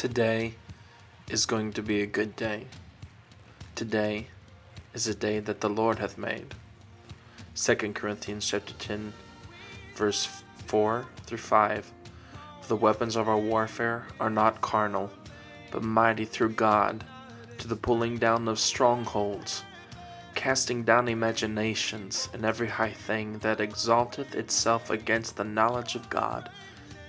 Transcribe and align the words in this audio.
Today 0.00 0.54
is 1.28 1.44
going 1.44 1.74
to 1.74 1.82
be 1.82 2.00
a 2.00 2.06
good 2.06 2.34
day. 2.34 2.68
Today 3.74 4.28
is 4.94 5.06
a 5.06 5.14
day 5.14 5.40
that 5.40 5.60
the 5.60 5.68
Lord 5.68 5.98
hath 5.98 6.16
made. 6.16 6.54
2 7.54 7.74
Corinthians 7.92 8.48
chapter 8.48 8.72
10 8.72 9.12
verse 9.94 10.42
4 10.64 11.04
through 11.26 11.36
5 11.36 11.92
For 12.62 12.66
the 12.66 12.76
weapons 12.76 13.14
of 13.14 13.28
our 13.28 13.36
warfare 13.36 14.06
are 14.18 14.30
not 14.30 14.62
carnal, 14.62 15.10
but 15.70 15.82
mighty 15.82 16.24
through 16.24 16.54
God 16.54 17.04
to 17.58 17.68
the 17.68 17.76
pulling 17.76 18.16
down 18.16 18.48
of 18.48 18.58
strongholds, 18.58 19.64
casting 20.34 20.82
down 20.82 21.08
imaginations 21.08 22.30
and 22.32 22.46
every 22.46 22.68
high 22.68 22.94
thing 22.94 23.40
that 23.40 23.60
exalteth 23.60 24.34
itself 24.34 24.88
against 24.88 25.36
the 25.36 25.44
knowledge 25.44 25.94
of 25.94 26.08
God, 26.08 26.48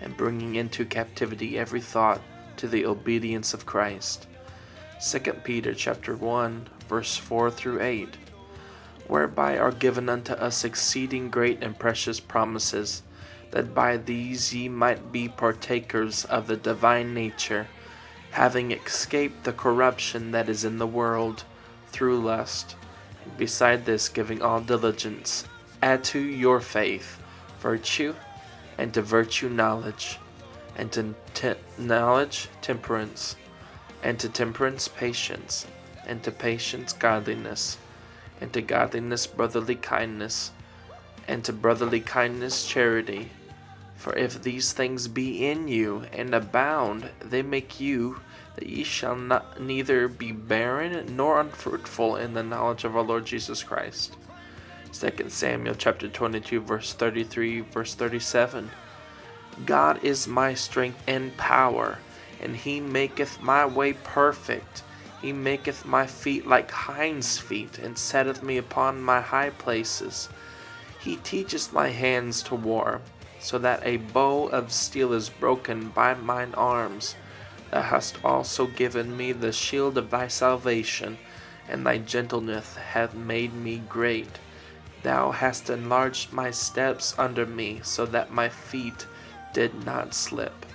and 0.01 0.17
bringing 0.17 0.55
into 0.55 0.83
captivity 0.83 1.57
every 1.57 1.79
thought 1.79 2.19
to 2.57 2.67
the 2.67 2.85
obedience 2.85 3.53
of 3.53 3.65
Christ. 3.65 4.27
2 5.03 5.19
Peter 5.43 5.73
chapter 5.73 6.15
1 6.15 6.67
verse 6.87 7.17
4 7.17 7.49
through 7.49 7.81
8 7.81 8.17
Whereby 9.07 9.57
are 9.57 9.71
given 9.71 10.09
unto 10.09 10.33
us 10.33 10.63
exceeding 10.63 11.29
great 11.29 11.63
and 11.63 11.77
precious 11.77 12.19
promises, 12.19 13.01
that 13.51 13.73
by 13.73 13.97
these 13.97 14.53
ye 14.53 14.69
might 14.69 15.11
be 15.11 15.27
partakers 15.27 16.23
of 16.25 16.47
the 16.47 16.55
divine 16.55 17.13
nature, 17.13 17.67
having 18.31 18.71
escaped 18.71 19.43
the 19.43 19.53
corruption 19.53 20.31
that 20.31 20.47
is 20.47 20.63
in 20.63 20.77
the 20.77 20.87
world 20.87 21.43
through 21.87 22.21
lust. 22.21 22.75
And 23.23 23.37
beside 23.37 23.85
this, 23.85 24.07
giving 24.07 24.41
all 24.41 24.61
diligence, 24.61 25.45
add 25.81 26.03
to 26.05 26.19
your 26.19 26.61
faith 26.61 27.19
virtue, 27.59 28.15
and 28.77 28.93
to 28.93 29.01
virtue 29.01 29.49
knowledge 29.49 30.17
and 30.75 30.91
to 30.91 31.15
te- 31.33 31.53
knowledge 31.77 32.49
temperance, 32.61 33.35
and 34.03 34.19
to 34.19 34.29
temperance 34.29 34.87
patience, 34.87 35.67
and 36.05 36.23
to 36.23 36.31
patience 36.31 36.93
godliness, 36.93 37.77
and 38.39 38.51
to 38.53 38.61
godliness 38.61 39.27
brotherly 39.27 39.75
kindness, 39.75 40.51
and 41.27 41.43
to 41.43 41.53
brotherly 41.53 41.99
kindness 41.99 42.65
charity. 42.67 43.31
For 43.95 44.15
if 44.15 44.41
these 44.41 44.73
things 44.73 45.07
be 45.07 45.45
in 45.45 45.67
you 45.67 46.05
and 46.11 46.33
abound, 46.33 47.09
they 47.23 47.43
make 47.43 47.79
you 47.79 48.21
that 48.55 48.67
ye 48.67 48.83
shall 48.83 49.15
not 49.15 49.61
neither 49.61 50.07
be 50.07 50.31
barren 50.31 51.15
nor 51.15 51.39
unfruitful 51.39 52.15
in 52.15 52.33
the 52.33 52.43
knowledge 52.43 52.83
of 52.83 52.95
our 52.95 53.03
Lord 53.03 53.25
Jesus 53.25 53.63
Christ. 53.63 54.15
2 54.93 55.29
Samuel 55.29 55.75
chapter 55.75 56.09
22 56.09 56.59
verse 56.61 56.93
33 56.93 57.61
verse 57.61 57.93
37 57.93 58.71
God 59.65 60.03
is 60.03 60.27
my 60.27 60.53
strength 60.53 61.01
and 61.07 61.35
power, 61.37 61.99
and 62.41 62.55
he 62.55 62.79
maketh 62.79 63.41
my 63.41 63.65
way 63.65 63.93
perfect. 63.93 64.83
He 65.21 65.31
maketh 65.33 65.85
my 65.85 66.07
feet 66.07 66.47
like 66.47 66.71
hinds' 66.71 67.37
feet, 67.37 67.77
and 67.77 67.97
setteth 67.97 68.41
me 68.41 68.57
upon 68.57 69.01
my 69.01 69.21
high 69.21 69.51
places. 69.51 70.29
He 70.99 71.17
teacheth 71.17 71.73
my 71.73 71.89
hands 71.89 72.41
to 72.43 72.55
war, 72.55 73.01
so 73.39 73.57
that 73.59 73.85
a 73.85 73.97
bow 73.97 74.47
of 74.47 74.71
steel 74.71 75.13
is 75.13 75.29
broken 75.29 75.89
by 75.89 76.13
mine 76.13 76.53
arms. 76.55 77.15
Thou 77.71 77.81
hast 77.81 78.23
also 78.23 78.67
given 78.67 79.15
me 79.15 79.31
the 79.31 79.51
shield 79.51 79.97
of 79.97 80.09
thy 80.09 80.27
salvation, 80.27 81.17
and 81.67 81.85
thy 81.85 81.97
gentleness 81.99 82.75
hath 82.75 83.13
made 83.13 83.53
me 83.53 83.81
great. 83.87 84.39
Thou 85.03 85.31
hast 85.31 85.69
enlarged 85.69 86.33
my 86.33 86.51
steps 86.51 87.15
under 87.17 87.45
me, 87.45 87.79
so 87.83 88.05
that 88.07 88.31
my 88.31 88.49
feet 88.49 89.07
did 89.53 89.85
not 89.85 90.13
slip. 90.13 90.65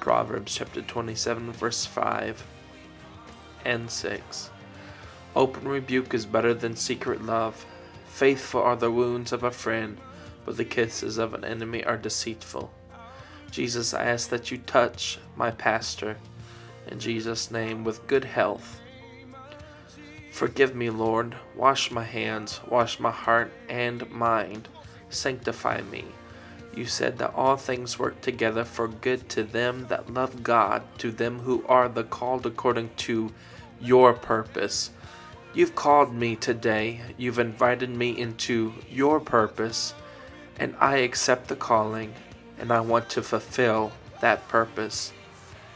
Proverbs 0.00 0.54
chapter 0.54 0.82
27, 0.82 1.52
verse 1.52 1.86
5 1.86 2.44
and 3.64 3.90
6. 3.90 4.50
Open 5.36 5.68
rebuke 5.68 6.12
is 6.14 6.26
better 6.26 6.52
than 6.52 6.76
secret 6.76 7.22
love. 7.22 7.64
Faithful 8.06 8.62
are 8.62 8.76
the 8.76 8.90
wounds 8.90 9.32
of 9.32 9.42
a 9.42 9.50
friend, 9.50 9.98
but 10.44 10.56
the 10.56 10.64
kisses 10.64 11.18
of 11.18 11.34
an 11.34 11.44
enemy 11.44 11.84
are 11.84 11.96
deceitful. 11.96 12.72
Jesus, 13.50 13.94
I 13.94 14.04
ask 14.04 14.28
that 14.30 14.50
you 14.50 14.58
touch 14.58 15.18
my 15.36 15.50
pastor 15.50 16.16
in 16.88 16.98
Jesus' 16.98 17.50
name 17.50 17.84
with 17.84 18.06
good 18.06 18.24
health. 18.24 18.80
Forgive 20.32 20.74
me, 20.74 20.90
Lord. 20.90 21.36
Wash 21.54 21.90
my 21.90 22.04
hands, 22.04 22.60
wash 22.68 22.98
my 22.98 23.10
heart 23.10 23.52
and 23.68 24.10
mind. 24.10 24.68
Sanctify 25.10 25.82
me 25.82 26.06
you 26.74 26.86
said 26.86 27.18
that 27.18 27.34
all 27.34 27.56
things 27.56 27.98
work 27.98 28.20
together 28.20 28.64
for 28.64 28.88
good 28.88 29.28
to 29.30 29.42
them 29.42 29.86
that 29.88 30.12
love 30.12 30.42
God, 30.42 30.82
to 30.98 31.10
them 31.10 31.40
who 31.40 31.64
are 31.68 31.88
the 31.88 32.04
called 32.04 32.46
according 32.46 32.90
to 32.96 33.32
your 33.80 34.14
purpose. 34.14 34.90
You've 35.54 35.74
called 35.74 36.14
me 36.14 36.36
today, 36.36 37.02
you've 37.18 37.38
invited 37.38 37.90
me 37.90 38.18
into 38.18 38.72
your 38.90 39.20
purpose, 39.20 39.92
and 40.58 40.74
I 40.80 40.98
accept 40.98 41.48
the 41.48 41.56
calling, 41.56 42.14
and 42.58 42.72
I 42.72 42.80
want 42.80 43.10
to 43.10 43.22
fulfill 43.22 43.92
that 44.20 44.48
purpose. 44.48 45.12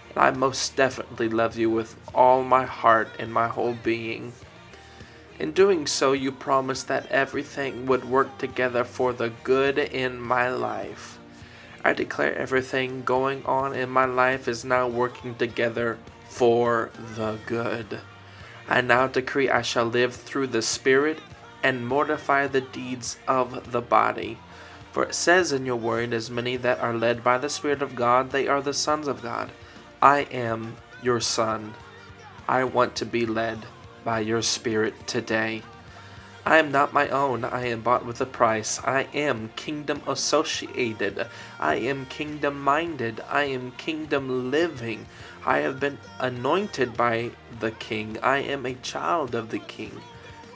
And 0.09 0.19
I 0.19 0.31
most 0.31 0.77
definitely 0.77 1.29
love 1.29 1.59
you 1.59 1.69
with 1.69 1.95
all 2.15 2.43
my 2.43 2.65
heart 2.65 3.09
and 3.19 3.31
my 3.31 3.49
whole 3.49 3.77
being. 3.83 4.33
In 5.39 5.53
doing 5.53 5.87
so, 5.87 6.13
you 6.13 6.33
promised 6.33 6.89
that 6.89 7.11
everything 7.11 7.85
would 7.87 8.09
work 8.09 8.39
together 8.39 8.85
for 8.85 9.13
the 9.13 9.31
good 9.45 9.79
in 9.79 10.19
my 10.19 10.49
life. 10.49 11.19
I 11.85 11.93
declare 11.93 12.35
everything 12.35 13.03
going 13.03 13.45
on 13.45 13.75
in 13.75 13.91
my 13.91 14.07
life 14.07 14.49
is 14.49 14.65
now 14.65 14.89
working 14.89 15.35
together 15.35 15.99
for 16.29 16.91
the 17.17 17.39
good. 17.45 18.01
I 18.67 18.81
now 18.81 19.07
decree 19.07 19.51
I 19.51 19.63
shall 19.63 19.85
live 19.85 20.15
through 20.15 20.49
the 20.49 20.63
Spirit 20.63 21.19
and 21.63 21.87
mortify 21.87 22.47
the 22.47 22.63
deeds 22.63 23.19
of 23.29 23.73
the 23.73 23.83
body. 23.83 24.39
For 24.91 25.05
it 25.05 25.15
says 25.15 25.53
in 25.53 25.67
your 25.67 25.77
word, 25.77 26.15
As 26.15 26.31
many 26.31 26.57
that 26.57 26.81
are 26.81 26.95
led 26.95 27.23
by 27.23 27.37
the 27.37 27.51
Spirit 27.51 27.83
of 27.83 27.95
God, 27.95 28.31
they 28.31 28.49
are 28.49 28.63
the 28.63 28.75
sons 28.75 29.07
of 29.07 29.23
God. 29.23 29.51
I 30.01 30.21
am 30.33 30.79
your 31.03 31.21
son. 31.21 31.75
I 32.49 32.65
want 32.65 32.97
to 32.97 33.05
be 33.05 33.27
led 33.27 33.67
by 34.07 34.21
your 34.21 34.41
Spirit 34.41 34.95
today. 35.09 35.63
I 36.45 36.59
am 36.59 36.71
not 36.71 36.93
my 36.93 37.09
own. 37.09 37.45
I 37.45 37.67
am 37.67 37.81
bought 37.81 38.07
with 38.07 38.21
a 38.21 38.25
price. 38.25 38.79
I 38.85 39.09
am 39.13 39.51
kingdom 39.57 40.01
associated. 40.07 41.27
I 41.59 41.75
am 41.75 42.07
kingdom 42.07 42.63
minded. 42.63 43.21
I 43.29 43.47
am 43.47 43.73
kingdom 43.73 44.53
living. 44.53 45.07
I 45.45 45.59
have 45.59 45.81
been 45.81 45.99
anointed 46.21 46.97
by 46.97 47.33
the 47.59 47.73
King. 47.73 48.17
I 48.23 48.39
am 48.39 48.65
a 48.65 48.75
child 48.75 49.35
of 49.35 49.51
the 49.51 49.59
King. 49.59 50.01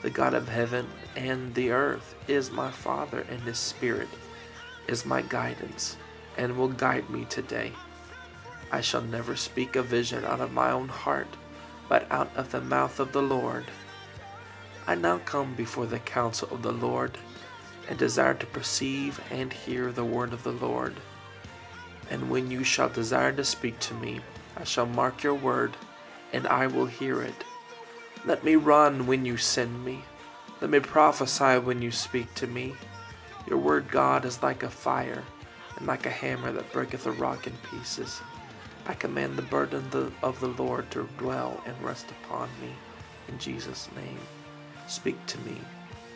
The 0.01 0.09
God 0.09 0.33
of 0.33 0.47
heaven 0.47 0.87
and 1.17 1.53
the 1.53 1.71
earth 1.71 2.15
is 2.29 2.51
my 2.51 2.71
Father, 2.71 3.25
and 3.29 3.41
His 3.41 3.59
Spirit 3.59 4.07
is 4.87 5.05
my 5.05 5.21
guidance 5.23 5.97
and 6.37 6.57
will 6.57 6.69
guide 6.69 7.09
me 7.09 7.25
today. 7.25 7.73
I 8.71 8.79
shall 8.79 9.01
never 9.01 9.35
speak 9.35 9.75
a 9.75 9.83
vision 9.83 10.23
out 10.23 10.39
of 10.39 10.53
my 10.53 10.71
own 10.71 10.87
heart 10.87 11.35
but 11.91 12.09
out 12.09 12.31
of 12.37 12.49
the 12.53 12.61
mouth 12.61 13.01
of 13.01 13.11
the 13.11 13.21
Lord. 13.21 13.65
I 14.87 14.95
now 14.95 15.17
come 15.25 15.53
before 15.55 15.85
the 15.85 15.99
counsel 15.99 16.47
of 16.49 16.61
the 16.61 16.71
Lord 16.71 17.17
and 17.89 17.99
desire 17.99 18.33
to 18.33 18.45
perceive 18.45 19.19
and 19.29 19.51
hear 19.51 19.91
the 19.91 20.05
word 20.05 20.31
of 20.31 20.43
the 20.43 20.53
Lord. 20.53 20.95
And 22.09 22.29
when 22.29 22.49
you 22.49 22.63
shall 22.63 22.87
desire 22.87 23.33
to 23.33 23.43
speak 23.43 23.77
to 23.79 23.93
me, 23.93 24.21
I 24.55 24.63
shall 24.63 24.85
mark 24.85 25.21
your 25.21 25.33
word, 25.33 25.75
and 26.31 26.47
I 26.47 26.65
will 26.65 26.85
hear 26.85 27.21
it. 27.21 27.43
Let 28.23 28.45
me 28.45 28.55
run 28.55 29.05
when 29.05 29.25
you 29.25 29.35
send 29.35 29.83
me. 29.83 30.01
Let 30.61 30.69
me 30.69 30.79
prophesy 30.79 31.59
when 31.59 31.81
you 31.81 31.91
speak 31.91 32.33
to 32.35 32.47
me. 32.47 32.73
Your 33.49 33.57
word, 33.57 33.91
God, 33.91 34.23
is 34.23 34.41
like 34.41 34.63
a 34.63 34.69
fire, 34.69 35.25
and 35.75 35.87
like 35.87 36.05
a 36.05 36.09
hammer 36.09 36.53
that 36.53 36.71
breaketh 36.71 37.05
a 37.05 37.11
rock 37.11 37.47
in 37.47 37.53
pieces. 37.69 38.21
I 38.85 38.93
command 38.93 39.35
the 39.35 39.43
burden 39.43 39.85
of 40.23 40.39
the 40.39 40.47
Lord 40.47 40.89
to 40.91 41.07
dwell 41.17 41.61
and 41.65 41.81
rest 41.83 42.07
upon 42.11 42.49
me. 42.61 42.69
In 43.27 43.37
Jesus' 43.37 43.89
name, 43.95 44.19
speak 44.87 45.23
to 45.27 45.39
me. 45.39 45.57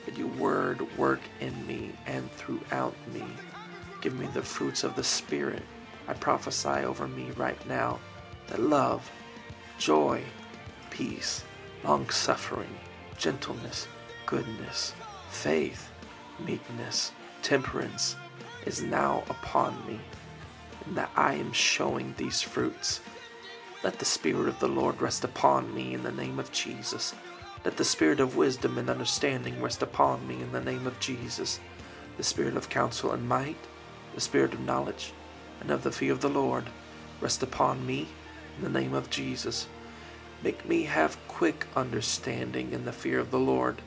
Let 0.08 0.18
your 0.18 0.28
word 0.28 0.98
work 0.98 1.22
in 1.40 1.66
me 1.68 1.92
and 2.06 2.32
throughout 2.34 2.96
me. 3.14 3.24
Give 4.02 4.18
me 4.20 4.28
the 4.34 4.42
fruits 4.42 4.84
of 4.84 4.96
the 4.96 5.04
Spirit. 5.04 5.64
I 6.08 6.14
prophesy 6.14 6.70
over 6.86 7.08
me 7.08 7.30
right 7.38 7.68
now 7.68 8.00
that 8.48 8.60
love, 8.60 9.10
joy, 9.78 10.24
peace, 10.90 11.44
long 11.84 12.10
suffering, 12.10 12.78
gentleness, 13.18 13.88
goodness, 14.26 14.94
faith, 15.30 15.92
meekness, 16.46 17.12
temperance 17.42 18.16
is 18.66 18.82
now 18.82 19.24
upon 19.30 19.76
me 19.88 20.00
that 20.92 21.10
I 21.16 21.34
am 21.34 21.52
showing 21.52 22.14
these 22.18 22.42
fruits. 22.42 23.02
Let 23.84 24.00
the 24.00 24.06
Spirit 24.06 24.48
of 24.48 24.60
the 24.60 24.68
Lord 24.68 25.02
rest 25.02 25.24
upon 25.24 25.74
me 25.74 25.94
in 25.94 26.04
the 26.04 26.12
name 26.12 26.40
of 26.40 26.52
Jesus. 26.52 27.14
Let 27.64 27.78
the 27.78 27.86
Spirit 27.86 28.20
of 28.20 28.36
wisdom 28.36 28.78
and 28.78 28.90
understanding 28.90 29.62
rest 29.62 29.82
upon 29.82 30.28
me 30.28 30.42
in 30.42 30.52
the 30.52 30.62
name 30.62 30.86
of 30.86 31.00
Jesus. 31.00 31.60
The 32.18 32.24
Spirit 32.24 32.56
of 32.56 32.70
counsel 32.70 33.12
and 33.12 33.28
might, 33.28 33.58
the 34.14 34.22
Spirit 34.22 34.54
of 34.54 34.60
knowledge, 34.60 35.14
and 35.60 35.72
of 35.72 35.84
the 35.84 35.92
fear 35.92 36.12
of 36.12 36.22
the 36.22 36.30
Lord 36.30 36.66
rest 37.22 37.42
upon 37.44 37.86
me 37.86 38.08
In 38.58 38.64
the 38.64 38.80
name 38.80 38.94
of 38.94 39.10
Jesus, 39.10 39.68
make 40.42 40.66
me 40.68 40.84
have 40.84 41.18
quick 41.28 41.68
understanding 41.76 42.72
in 42.72 42.86
the 42.86 42.94
fear 42.94 43.20
of 43.20 43.32
the 43.32 43.40
Lord, 43.40 43.82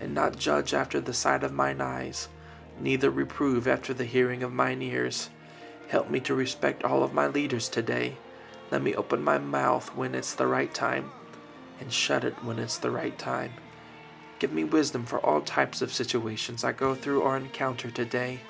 and 0.00 0.14
not 0.14 0.38
judge 0.38 0.74
after 0.74 1.00
the 1.00 1.14
sight 1.14 1.42
of 1.42 1.52
mine 1.52 1.80
eyes, 1.80 2.28
neither 2.78 3.10
reprove 3.10 3.66
after 3.66 3.94
the 3.94 4.04
hearing 4.04 4.42
of 4.42 4.52
mine 4.52 4.82
ears. 4.82 5.30
Help 5.88 6.10
me 6.10 6.20
to 6.20 6.34
respect 6.34 6.84
all 6.84 7.02
of 7.02 7.12
my 7.12 7.26
leaders 7.26 7.68
today. 7.68 8.16
Let 8.70 8.82
me 8.82 8.94
open 8.94 9.22
my 9.22 9.38
mouth 9.38 9.94
when 9.94 10.14
it's 10.14 10.34
the 10.34 10.46
right 10.46 10.72
time, 10.72 11.10
and 11.80 11.92
shut 11.92 12.24
it 12.24 12.44
when 12.44 12.58
it's 12.58 12.78
the 12.78 12.90
right 12.90 13.18
time. 13.18 13.52
Give 14.38 14.52
me 14.52 14.64
wisdom 14.64 15.04
for 15.06 15.24
all 15.24 15.40
types 15.40 15.80
of 15.82 15.92
situations 15.92 16.64
I 16.64 16.72
go 16.72 16.94
through 16.94 17.22
or 17.22 17.36
encounter 17.36 17.90
today. 17.90 18.40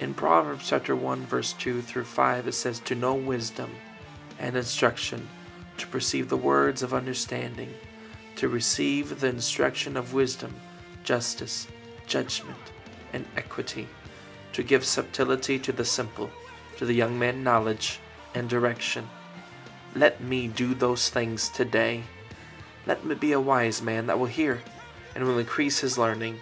In 0.00 0.14
Proverbs 0.14 0.68
chapter 0.68 0.94
1 0.94 1.26
verse 1.26 1.52
2 1.54 1.82
through 1.82 2.04
5 2.04 2.48
it 2.48 2.52
says 2.52 2.80
to 2.80 2.94
know 2.94 3.14
wisdom 3.14 3.70
and 4.38 4.56
instruction, 4.56 5.28
to 5.76 5.86
perceive 5.86 6.28
the 6.28 6.36
words 6.36 6.82
of 6.82 6.94
understanding, 6.94 7.74
to 8.36 8.48
receive 8.48 9.20
the 9.20 9.26
instruction 9.26 9.96
of 9.96 10.14
wisdom, 10.14 10.54
justice, 11.02 11.66
judgment, 12.06 12.72
and 13.12 13.26
equity, 13.36 13.88
to 14.52 14.62
give 14.62 14.84
subtlety 14.84 15.58
to 15.58 15.72
the 15.72 15.84
simple, 15.84 16.30
to 16.76 16.84
the 16.84 16.94
young 16.94 17.18
man 17.18 17.42
knowledge 17.42 18.00
and 18.34 18.48
direction. 18.48 19.08
Let 19.94 20.20
me 20.20 20.48
do 20.48 20.74
those 20.74 21.08
things 21.08 21.48
today. 21.48 22.04
Let 22.86 23.04
me 23.04 23.14
be 23.14 23.32
a 23.32 23.40
wise 23.40 23.82
man 23.82 24.06
that 24.06 24.18
will 24.18 24.26
hear 24.26 24.62
and 25.14 25.24
will 25.24 25.38
increase 25.38 25.80
his 25.80 25.98
learning 25.98 26.40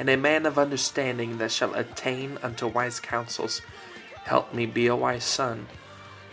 and 0.00 0.08
a 0.08 0.16
man 0.16 0.46
of 0.46 0.58
understanding 0.58 1.36
that 1.36 1.52
shall 1.52 1.74
attain 1.74 2.38
unto 2.42 2.66
wise 2.66 2.98
counsels. 2.98 3.60
Help 4.24 4.54
me 4.54 4.64
be 4.64 4.86
a 4.86 4.96
wise 4.96 5.24
son. 5.24 5.66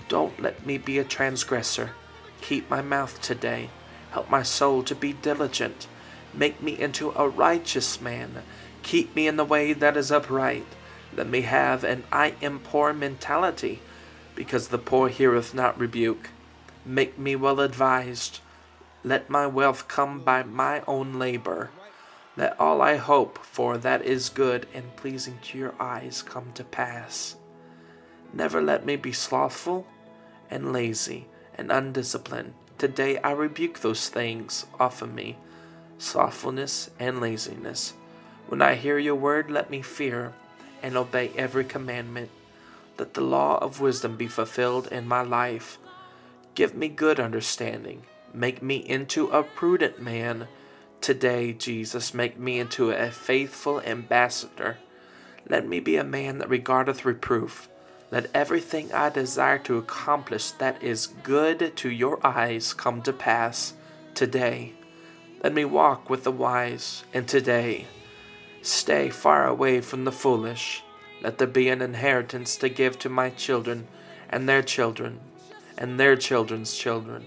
Don't 0.07 0.41
let 0.41 0.65
me 0.65 0.77
be 0.77 0.97
a 0.99 1.03
transgressor. 1.03 1.91
Keep 2.39 2.69
my 2.69 2.81
mouth 2.81 3.21
today. 3.21 3.69
Help 4.11 4.29
my 4.29 4.41
soul 4.41 4.83
to 4.83 4.95
be 4.95 5.11
diligent. 5.11 5.88
Make 6.33 6.63
me 6.63 6.79
into 6.79 7.11
a 7.11 7.27
righteous 7.27 7.99
man. 7.99 8.44
Keep 8.83 9.13
me 9.15 9.27
in 9.27 9.35
the 9.35 9.44
way 9.44 9.73
that 9.73 9.97
is 9.97 10.13
upright. 10.13 10.65
Let 11.15 11.27
me 11.27 11.42
have 11.42 11.83
an 11.83 12.04
I 12.12 12.36
am 12.42 12.59
poor 12.59 12.94
mentality, 12.94 13.81
because 14.36 14.68
the 14.68 14.77
poor 14.77 15.09
heareth 15.09 15.54
not 15.54 15.80
rebuke. 15.80 16.30
Make 16.86 17.18
me 17.18 17.36
well 17.36 17.59
advised. 17.59 18.39
Let 19.04 19.30
my 19.30 19.48
wealth 19.48 19.88
come 19.88 20.19
by 20.19 20.44
my 20.44 20.81
own 20.88 21.18
labor. 21.19 21.69
Let 22.36 22.59
all 22.59 22.81
I 22.81 22.98
hope 22.98 23.39
for 23.39 23.77
that 23.80 24.04
is 24.04 24.30
good 24.30 24.68
and 24.74 24.95
pleasing 24.95 25.39
to 25.44 25.57
your 25.57 25.74
eyes 25.80 26.21
come 26.21 26.51
to 26.54 26.63
pass. 26.63 27.36
Never 28.31 28.62
let 28.62 28.86
me 28.86 28.95
be 28.95 29.12
slothful 29.12 29.88
and 30.50 30.71
lazy 30.71 31.27
and 31.57 31.71
undisciplined. 31.71 32.54
Today 32.77 33.18
I 33.19 33.31
rebuke 33.31 33.80
those 33.80 34.09
things 34.09 34.68
off 34.80 35.01
of 35.01 35.13
me, 35.13 35.38
slothfulness 35.98 36.92
and 37.00 37.19
laziness. 37.19 37.94
When 38.48 38.62
I 38.62 38.75
hear 38.75 39.00
your 39.00 39.15
word, 39.15 39.50
let 39.50 39.71
me 39.71 39.81
fear 39.81 40.33
and 40.81 40.97
obey 40.97 41.31
every 41.35 41.65
commandment. 41.65 42.29
Let 42.97 43.13
the 43.13 43.21
law 43.21 43.57
of 43.57 43.79
wisdom 43.79 44.15
be 44.18 44.27
fulfilled 44.27 44.88
in 44.88 45.07
my 45.07 45.21
life. 45.21 45.77
Give 46.56 46.75
me 46.75 46.88
good 46.88 47.19
understanding. 47.19 48.03
Make 48.33 48.62
me 48.62 48.77
into 48.77 49.27
a 49.29 49.44
prudent 49.44 50.01
man 50.01 50.47
Today, 51.01 51.53
Jesus, 51.53 52.13
make 52.13 52.38
me 52.38 52.59
into 52.59 52.91
a 52.91 53.12
faithful 53.12 53.79
ambassador. 53.81 54.77
Let 55.47 55.65
me 55.68 55.79
be 55.79 55.95
a 55.95 56.03
man 56.03 56.39
that 56.39 56.50
regardeth 56.50 57.06
reproof. 57.06 57.69
Let 58.12 58.30
everything 58.33 58.91
I 58.91 59.09
desire 59.09 59.59
to 59.59 59.77
accomplish 59.77 60.51
that 60.51 60.81
is 60.83 61.07
good 61.07 61.77
to 61.77 61.89
your 61.89 62.25
eyes 62.25 62.73
come 62.73 63.01
to 63.03 63.13
pass 63.13 63.73
today. 64.15 64.73
Let 65.44 65.53
me 65.53 65.65
walk 65.65 66.09
with 66.09 66.23
the 66.23 66.31
wise, 66.31 67.03
and 67.13 67.27
today 67.27 67.85
stay 68.62 69.09
far 69.09 69.48
away 69.48 69.81
from 69.81 70.06
the 70.06 70.12
foolish. 70.12 70.83
Let 71.21 71.38
there 71.38 71.48
be 71.48 71.69
an 71.69 71.81
inheritance 71.81 72.56
to 72.57 72.69
give 72.69 73.00
to 73.00 73.09
my 73.09 73.30
children, 73.30 73.88
and 74.30 74.48
their 74.48 74.62
children, 74.62 75.19
and 75.77 76.00
their 76.00 76.15
children's 76.15 76.75
children. 76.75 77.25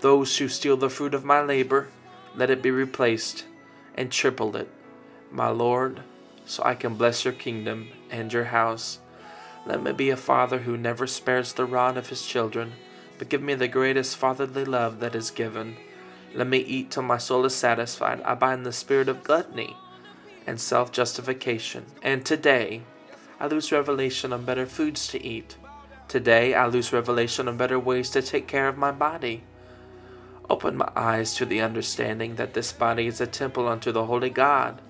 Those 0.00 0.38
who 0.38 0.48
steal 0.48 0.76
the 0.76 0.90
fruit 0.90 1.14
of 1.14 1.24
my 1.24 1.40
labor, 1.42 1.88
let 2.34 2.50
it 2.50 2.62
be 2.62 2.70
replaced 2.70 3.44
and 3.94 4.10
tripled 4.10 4.56
it, 4.56 4.68
my 5.30 5.48
Lord, 5.48 6.02
so 6.46 6.62
I 6.64 6.74
can 6.74 6.94
bless 6.94 7.24
your 7.24 7.34
kingdom 7.34 7.88
and 8.10 8.32
your 8.32 8.44
house. 8.44 8.98
Let 9.66 9.82
me 9.82 9.92
be 9.92 10.10
a 10.10 10.16
father 10.16 10.58
who 10.60 10.76
never 10.76 11.06
spares 11.06 11.52
the 11.52 11.64
rod 11.64 11.96
of 11.96 12.08
his 12.08 12.26
children, 12.26 12.72
but 13.18 13.28
give 13.28 13.42
me 13.42 13.54
the 13.54 13.68
greatest 13.68 14.16
fatherly 14.16 14.64
love 14.64 15.00
that 15.00 15.14
is 15.14 15.30
given. 15.30 15.76
Let 16.34 16.48
me 16.48 16.58
eat 16.58 16.90
till 16.90 17.02
my 17.02 17.18
soul 17.18 17.44
is 17.44 17.54
satisfied. 17.54 18.20
I 18.22 18.34
bind 18.34 18.66
the 18.66 18.72
spirit 18.72 19.08
of 19.08 19.22
gluttony 19.22 19.76
and 20.46 20.60
self 20.60 20.92
justification. 20.92 21.86
And 22.02 22.24
today, 22.24 22.82
I 23.40 23.46
lose 23.46 23.72
revelation 23.72 24.32
on 24.32 24.44
better 24.44 24.66
foods 24.66 25.08
to 25.08 25.24
eat. 25.24 25.56
Today, 26.08 26.54
I 26.54 26.66
lose 26.66 26.92
revelation 26.92 27.48
on 27.48 27.56
better 27.56 27.78
ways 27.78 28.10
to 28.10 28.22
take 28.22 28.46
care 28.46 28.68
of 28.68 28.78
my 28.78 28.92
body. 28.92 29.42
Open 30.48 30.76
my 30.76 30.90
eyes 30.94 31.34
to 31.34 31.46
the 31.46 31.60
understanding 31.60 32.36
that 32.36 32.54
this 32.54 32.72
body 32.72 33.06
is 33.06 33.20
a 33.20 33.26
temple 33.26 33.66
unto 33.66 33.90
the 33.90 34.04
holy 34.06 34.30
God, 34.30 34.80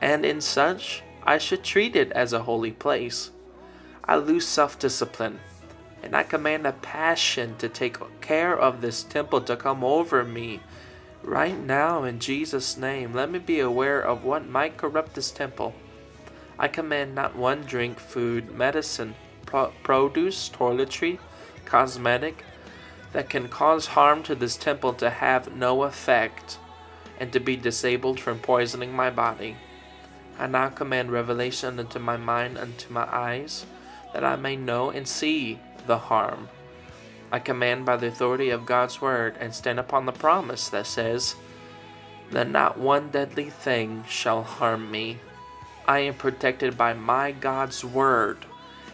and 0.00 0.24
in 0.24 0.40
such 0.40 1.02
I 1.22 1.38
should 1.38 1.64
treat 1.64 1.96
it 1.96 2.12
as 2.12 2.32
a 2.32 2.42
holy 2.42 2.72
place. 2.72 3.30
I 4.04 4.16
lose 4.16 4.46
self 4.46 4.78
discipline, 4.78 5.40
and 6.02 6.14
I 6.14 6.22
command 6.22 6.66
a 6.66 6.72
passion 6.72 7.56
to 7.56 7.68
take 7.68 7.96
care 8.20 8.56
of 8.56 8.82
this 8.82 9.02
temple 9.02 9.40
to 9.42 9.56
come 9.56 9.82
over 9.82 10.22
me. 10.22 10.60
Right 11.24 11.58
now, 11.58 12.04
in 12.04 12.18
Jesus' 12.18 12.76
name, 12.76 13.14
let 13.14 13.30
me 13.30 13.38
be 13.38 13.58
aware 13.58 13.98
of 13.98 14.24
what 14.24 14.46
might 14.46 14.76
corrupt 14.76 15.14
this 15.14 15.30
temple. 15.30 15.74
I 16.58 16.68
command 16.68 17.14
not 17.14 17.34
one 17.34 17.62
drink, 17.62 17.98
food, 17.98 18.54
medicine, 18.54 19.14
pro- 19.46 19.72
produce, 19.82 20.50
toiletry, 20.50 21.18
cosmetic, 21.64 22.44
that 23.12 23.30
can 23.30 23.48
cause 23.48 23.86
harm 23.86 24.22
to 24.24 24.34
this 24.34 24.58
temple 24.58 24.92
to 24.94 25.08
have 25.08 25.56
no 25.56 25.84
effect 25.84 26.58
and 27.18 27.32
to 27.32 27.40
be 27.40 27.56
disabled 27.56 28.20
from 28.20 28.38
poisoning 28.38 28.92
my 28.92 29.08
body. 29.08 29.56
I 30.38 30.46
now 30.46 30.68
command 30.68 31.10
revelation 31.10 31.78
unto 31.78 31.98
my 31.98 32.18
mind, 32.18 32.58
unto 32.58 32.92
my 32.92 33.08
eyes, 33.10 33.64
that 34.12 34.24
I 34.24 34.36
may 34.36 34.56
know 34.56 34.90
and 34.90 35.08
see 35.08 35.58
the 35.86 35.98
harm. 35.98 36.50
I 37.32 37.38
command 37.38 37.84
by 37.84 37.96
the 37.96 38.08
authority 38.08 38.50
of 38.50 38.66
God's 38.66 39.00
word 39.00 39.36
and 39.40 39.54
stand 39.54 39.80
upon 39.80 40.06
the 40.06 40.12
promise 40.12 40.68
that 40.68 40.86
says, 40.86 41.34
that 42.30 42.48
not 42.48 42.78
one 42.78 43.10
deadly 43.10 43.50
thing 43.50 44.04
shall 44.08 44.42
harm 44.42 44.90
me. 44.90 45.18
I 45.86 46.00
am 46.00 46.14
protected 46.14 46.76
by 46.76 46.94
my 46.94 47.32
God's 47.32 47.84
word 47.84 48.46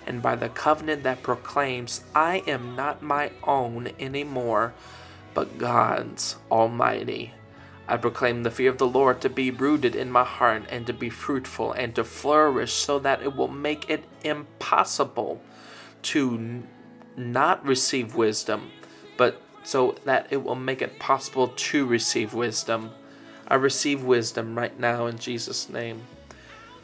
and 0.06 0.22
by 0.22 0.36
the 0.36 0.48
covenant 0.48 1.02
that 1.04 1.22
proclaims, 1.22 2.02
I 2.14 2.42
am 2.46 2.74
not 2.74 3.02
my 3.02 3.30
own 3.44 3.90
anymore, 3.98 4.74
but 5.34 5.58
God's 5.58 6.36
Almighty. 6.50 7.32
I 7.86 7.96
proclaim 7.96 8.42
the 8.42 8.50
fear 8.50 8.70
of 8.70 8.78
the 8.78 8.86
Lord 8.86 9.20
to 9.20 9.28
be 9.28 9.50
rooted 9.50 9.94
in 9.94 10.10
my 10.10 10.24
heart 10.24 10.64
and 10.70 10.86
to 10.86 10.92
be 10.92 11.10
fruitful 11.10 11.72
and 11.72 11.94
to 11.94 12.04
flourish 12.04 12.72
so 12.72 12.98
that 13.00 13.22
it 13.22 13.36
will 13.36 13.48
make 13.48 13.88
it 13.90 14.04
impossible 14.22 15.40
to 16.02 16.62
not 17.16 17.64
receive 17.64 18.14
wisdom, 18.14 18.70
but 19.16 19.40
so 19.62 19.96
that 20.04 20.26
it 20.30 20.42
will 20.42 20.54
make 20.54 20.82
it 20.82 20.98
possible 20.98 21.48
to 21.48 21.86
receive 21.86 22.34
wisdom. 22.34 22.90
I 23.46 23.54
receive 23.56 24.02
wisdom 24.02 24.56
right 24.56 24.78
now 24.78 25.06
in 25.06 25.18
Jesus' 25.18 25.68
name. 25.68 26.02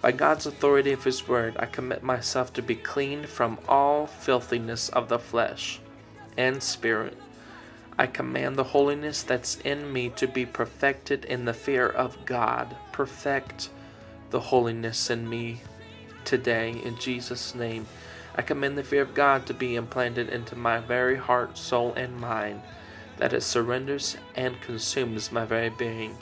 By 0.02 0.12
God's 0.12 0.46
authority 0.46 0.92
of 0.92 1.04
His 1.04 1.26
word, 1.26 1.56
I 1.58 1.66
commit 1.66 2.02
myself 2.02 2.52
to 2.54 2.62
be 2.62 2.74
clean 2.74 3.26
from 3.26 3.58
all 3.68 4.06
filthiness 4.06 4.88
of 4.90 5.08
the 5.08 5.18
flesh 5.18 5.80
and 6.36 6.62
spirit. 6.62 7.16
I 7.98 8.06
command 8.06 8.56
the 8.56 8.64
holiness 8.64 9.22
that's 9.22 9.56
in 9.64 9.92
me 9.92 10.10
to 10.10 10.28
be 10.28 10.44
perfected 10.44 11.24
in 11.24 11.46
the 11.46 11.54
fear 11.54 11.88
of 11.88 12.26
God. 12.26 12.76
Perfect 12.92 13.70
the 14.30 14.40
holiness 14.40 15.08
in 15.08 15.28
me 15.28 15.62
today 16.24 16.70
in 16.84 16.98
Jesus' 16.98 17.54
name. 17.54 17.86
I 18.38 18.42
command 18.42 18.76
the 18.76 18.84
fear 18.84 19.02
of 19.02 19.14
God 19.14 19.46
to 19.46 19.54
be 19.54 19.76
implanted 19.76 20.28
into 20.28 20.56
my 20.56 20.78
very 20.78 21.16
heart, 21.16 21.56
soul, 21.56 21.94
and 21.94 22.20
mind, 22.20 22.60
that 23.16 23.32
it 23.32 23.42
surrenders 23.42 24.16
and 24.34 24.60
consumes 24.60 25.32
my 25.32 25.46
very 25.46 25.70
being. 25.70 26.16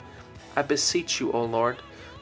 I 0.55 0.61
beseech 0.61 1.19
you, 1.19 1.31
O 1.33 1.43
Lord, 1.43 1.77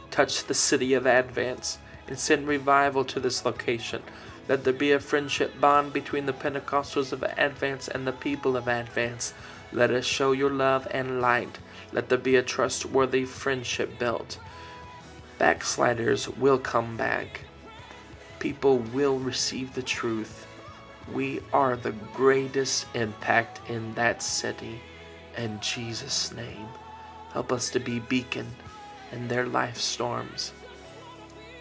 touch 0.10 0.46
the 0.46 0.56
city 0.56 0.94
of 0.96 1.06
Advance 1.06 1.78
and 2.08 2.18
send 2.18 2.48
revival 2.48 3.06
to 3.06 3.20
this 3.20 3.46
location. 3.46 4.02
Let 4.50 4.64
there 4.64 4.74
be 4.74 4.92
a 4.92 5.00
friendship 5.00 5.62
bond 5.62 5.94
between 5.94 6.26
the 6.26 6.34
Pentecostals 6.34 7.12
of 7.14 7.24
Advance 7.24 7.88
and 7.88 8.08
the 8.08 8.12
people 8.12 8.58
of 8.58 8.68
Advance. 8.68 9.34
Let 9.72 9.92
us 9.92 10.06
show 10.06 10.32
your 10.32 10.50
love 10.50 10.88
and 10.92 11.22
light. 11.22 11.60
Let 11.92 12.10
there 12.10 12.18
be 12.18 12.36
a 12.36 12.44
trustworthy 12.44 13.26
friendship 13.26 14.00
built. 14.00 14.40
Backsliders 15.38 16.28
will 16.28 16.58
come 16.58 16.98
back. 16.98 17.46
People 18.44 18.80
will 18.94 19.20
receive 19.20 19.74
the 19.74 19.82
truth. 19.82 20.46
We 21.14 21.40
are 21.54 21.78
the 21.78 21.94
greatest 22.14 22.88
impact 22.94 23.62
in 23.70 23.94
that 23.94 24.22
city. 24.22 24.82
In 25.38 25.62
Jesus' 25.62 26.34
name, 26.34 26.68
help 27.32 27.54
us 27.54 27.70
to 27.70 27.80
be 27.80 28.00
beacon 28.00 28.48
in 29.14 29.30
their 29.30 29.46
life 29.46 29.78
storms. 29.78 30.52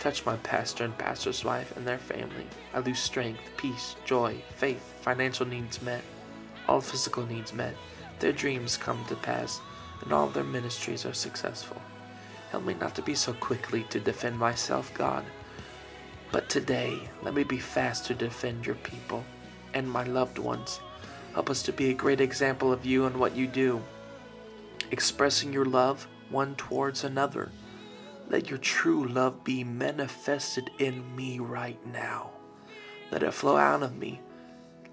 Touch 0.00 0.26
my 0.26 0.34
pastor 0.38 0.82
and 0.82 0.98
pastor's 0.98 1.44
wife 1.44 1.72
and 1.76 1.86
their 1.86 1.98
family. 1.98 2.48
I 2.74 2.80
lose 2.80 2.98
strength, 2.98 3.42
peace, 3.56 3.94
joy, 4.04 4.42
faith, 4.56 4.82
financial 5.02 5.46
needs 5.46 5.80
met, 5.82 6.02
all 6.66 6.80
physical 6.80 7.24
needs 7.24 7.52
met. 7.52 7.76
Their 8.18 8.32
dreams 8.32 8.76
come 8.76 9.04
to 9.04 9.14
pass, 9.14 9.60
and 10.02 10.12
all 10.12 10.26
their 10.26 10.42
ministries 10.42 11.06
are 11.06 11.14
successful. 11.14 11.80
Help 12.50 12.64
me 12.64 12.74
not 12.74 12.96
to 12.96 13.02
be 13.02 13.14
so 13.14 13.34
quickly 13.34 13.84
to 13.90 14.00
defend 14.00 14.36
myself, 14.36 14.92
God. 14.94 15.24
But 16.32 16.48
today, 16.48 16.98
let 17.22 17.34
me 17.34 17.44
be 17.44 17.58
fast 17.58 18.06
to 18.06 18.14
defend 18.14 18.64
your 18.64 18.76
people 18.76 19.22
and 19.74 19.88
my 19.88 20.04
loved 20.04 20.38
ones. 20.38 20.80
Help 21.34 21.50
us 21.50 21.62
to 21.64 21.72
be 21.72 21.90
a 21.90 21.94
great 21.94 22.22
example 22.22 22.72
of 22.72 22.86
you 22.86 23.04
and 23.04 23.18
what 23.18 23.36
you 23.36 23.46
do, 23.46 23.82
expressing 24.90 25.52
your 25.52 25.66
love 25.66 26.08
one 26.30 26.54
towards 26.54 27.04
another. 27.04 27.50
Let 28.30 28.48
your 28.48 28.58
true 28.58 29.06
love 29.06 29.44
be 29.44 29.62
manifested 29.62 30.70
in 30.78 31.14
me 31.14 31.38
right 31.38 31.84
now. 31.86 32.30
Let 33.10 33.22
it 33.22 33.34
flow 33.34 33.58
out 33.58 33.82
of 33.82 33.94
me. 33.96 34.22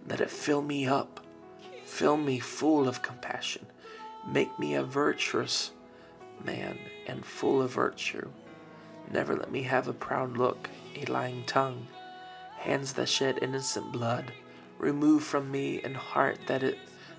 Let 0.10 0.20
it 0.20 0.30
fill 0.30 0.62
me 0.62 0.88
up. 0.88 1.22
Fill 1.86 2.18
me 2.18 2.40
full 2.40 2.86
of 2.86 3.02
compassion. 3.02 3.66
Make 4.28 4.60
me 4.60 4.76
a 4.76 4.84
virtuous 4.84 5.72
man 6.44 6.78
and 7.08 7.26
full 7.26 7.62
of 7.62 7.72
virtue. 7.72 8.30
Never 9.12 9.36
let 9.36 9.52
me 9.52 9.64
have 9.64 9.88
a 9.88 9.94
proud 9.94 10.38
look, 10.38 10.70
a 10.96 11.06
lying 11.06 11.44
tongue, 11.46 11.88
hands 12.58 12.94
that 12.94 13.10
shed 13.10 13.40
innocent 13.42 13.92
blood. 13.92 14.34
Remove 14.78 15.24
from 15.24 15.52
me 15.52 15.82
an 15.82 15.96
heart 15.96 16.40
that 16.48 16.64
it 16.64 16.78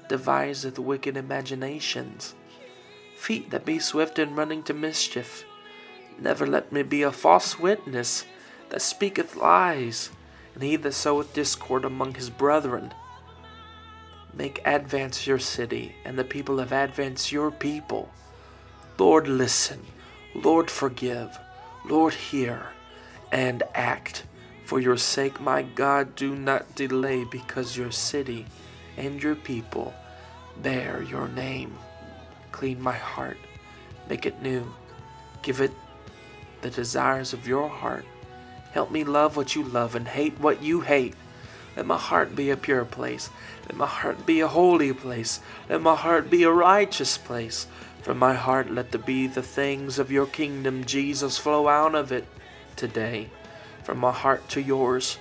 deviseth 0.08 0.78
wicked 0.78 1.16
imaginations, 1.16 2.34
feet 3.16 3.50
that 3.50 3.64
be 3.64 3.78
swift 3.78 4.18
in 4.18 4.34
running 4.34 4.62
to 4.64 4.74
mischief 4.74 5.44
Never 6.20 6.46
let 6.46 6.70
me 6.70 6.82
be 6.82 7.02
a 7.02 7.12
false 7.12 7.58
witness 7.58 8.26
that 8.68 8.82
speaketh 8.82 9.36
lies, 9.36 10.10
and 10.54 10.62
he 10.62 10.76
that 10.76 10.92
soweth 10.92 11.32
discord 11.32 11.84
among 11.84 12.14
his 12.14 12.28
brethren. 12.28 12.92
Make 14.34 14.60
advance 14.66 15.26
your 15.26 15.38
city, 15.38 15.96
and 16.04 16.18
the 16.18 16.24
people 16.24 16.60
of 16.60 16.72
advance 16.72 17.32
your 17.32 17.50
people. 17.50 18.10
Lord, 18.98 19.28
listen. 19.28 19.86
Lord, 20.34 20.70
forgive. 20.70 21.38
Lord, 21.84 22.14
hear 22.14 22.66
and 23.32 23.62
act. 23.74 24.24
For 24.64 24.78
your 24.80 24.96
sake, 24.96 25.40
my 25.40 25.62
God, 25.62 26.14
do 26.14 26.36
not 26.36 26.74
delay, 26.76 27.24
because 27.24 27.76
your 27.76 27.90
city 27.90 28.46
and 28.96 29.20
your 29.22 29.34
people 29.34 29.94
bear 30.62 31.02
your 31.02 31.26
name. 31.26 31.76
Clean 32.52 32.80
my 32.80 32.96
heart, 32.96 33.38
make 34.08 34.26
it 34.26 34.42
new, 34.42 34.72
give 35.42 35.60
it 35.60 35.72
the 36.60 36.70
desires 36.70 37.32
of 37.32 37.48
your 37.48 37.68
heart. 37.68 38.04
Help 38.72 38.90
me 38.90 39.02
love 39.02 39.36
what 39.36 39.56
you 39.56 39.64
love 39.64 39.94
and 39.94 40.06
hate 40.06 40.38
what 40.38 40.62
you 40.62 40.82
hate. 40.82 41.14
Let 41.76 41.86
my 41.86 41.98
heart 41.98 42.36
be 42.36 42.50
a 42.50 42.56
pure 42.56 42.84
place. 42.84 43.30
Let 43.66 43.76
my 43.76 43.86
heart 43.86 44.26
be 44.26 44.40
a 44.40 44.48
holy 44.48 44.92
place. 44.92 45.40
Let 45.68 45.80
my 45.80 45.96
heart 45.96 46.30
be 46.30 46.42
a 46.42 46.50
righteous 46.50 47.16
place. 47.16 47.66
From 48.02 48.18
my 48.18 48.34
heart 48.34 48.70
let 48.70 48.92
the 48.92 48.98
be 48.98 49.26
the 49.26 49.42
things 49.42 49.98
of 49.98 50.10
your 50.10 50.26
kingdom, 50.26 50.84
Jesus, 50.84 51.36
flow 51.36 51.68
out 51.68 51.94
of 51.94 52.10
it 52.10 52.26
today. 52.74 53.28
From 53.84 53.98
my 53.98 54.12
heart 54.12 54.48
to 54.50 54.62
yours, 54.62 55.18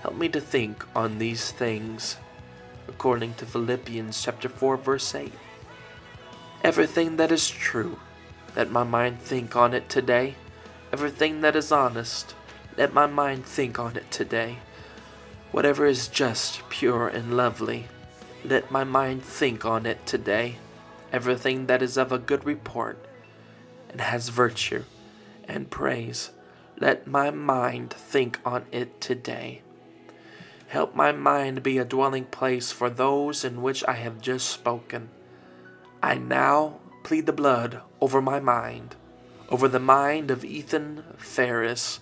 help 0.00 0.16
me 0.16 0.30
to 0.30 0.40
think 0.40 0.86
on 0.96 1.18
these 1.18 1.50
things. 1.50 2.16
According 2.88 3.34
to 3.34 3.46
Philippians 3.46 4.22
chapter 4.22 4.48
4 4.48 4.78
verse 4.78 5.14
8. 5.14 5.32
Everything 6.62 7.16
that 7.16 7.30
is 7.30 7.50
true, 7.50 7.98
let 8.56 8.70
my 8.70 8.84
mind 8.84 9.20
think 9.20 9.54
on 9.54 9.74
it 9.74 9.90
today. 9.90 10.34
Everything 10.94 11.42
that 11.42 11.54
is 11.54 11.70
honest, 11.70 12.34
let 12.78 12.94
my 12.94 13.06
mind 13.06 13.44
think 13.44 13.78
on 13.78 13.96
it 13.96 14.10
today. 14.10 14.58
Whatever 15.52 15.84
is 15.84 16.08
just, 16.08 16.66
pure, 16.70 17.06
and 17.06 17.36
lovely, 17.36 17.88
let 18.42 18.70
my 18.70 18.82
mind 18.82 19.22
think 19.22 19.66
on 19.66 19.84
it 19.84 20.06
today. 20.06 20.56
Everything 21.14 21.66
that 21.66 21.80
is 21.80 21.96
of 21.96 22.10
a 22.10 22.18
good 22.18 22.44
report 22.44 23.06
and 23.88 24.00
has 24.00 24.30
virtue 24.30 24.82
and 25.44 25.70
praise, 25.70 26.32
let 26.80 27.06
my 27.06 27.30
mind 27.30 27.92
think 27.92 28.40
on 28.44 28.64
it 28.72 29.00
today. 29.00 29.62
Help 30.66 30.96
my 30.96 31.12
mind 31.12 31.62
be 31.62 31.78
a 31.78 31.84
dwelling 31.84 32.24
place 32.24 32.72
for 32.72 32.90
those 32.90 33.44
in 33.44 33.62
which 33.62 33.84
I 33.86 33.92
have 33.92 34.20
just 34.20 34.50
spoken. 34.50 35.10
I 36.02 36.16
now 36.16 36.80
plead 37.04 37.26
the 37.26 37.32
blood 37.32 37.80
over 38.00 38.20
my 38.20 38.40
mind 38.40 38.96
over 39.50 39.68
the 39.68 39.78
mind 39.78 40.32
of 40.32 40.44
Ethan 40.44 41.04
Farris. 41.16 42.00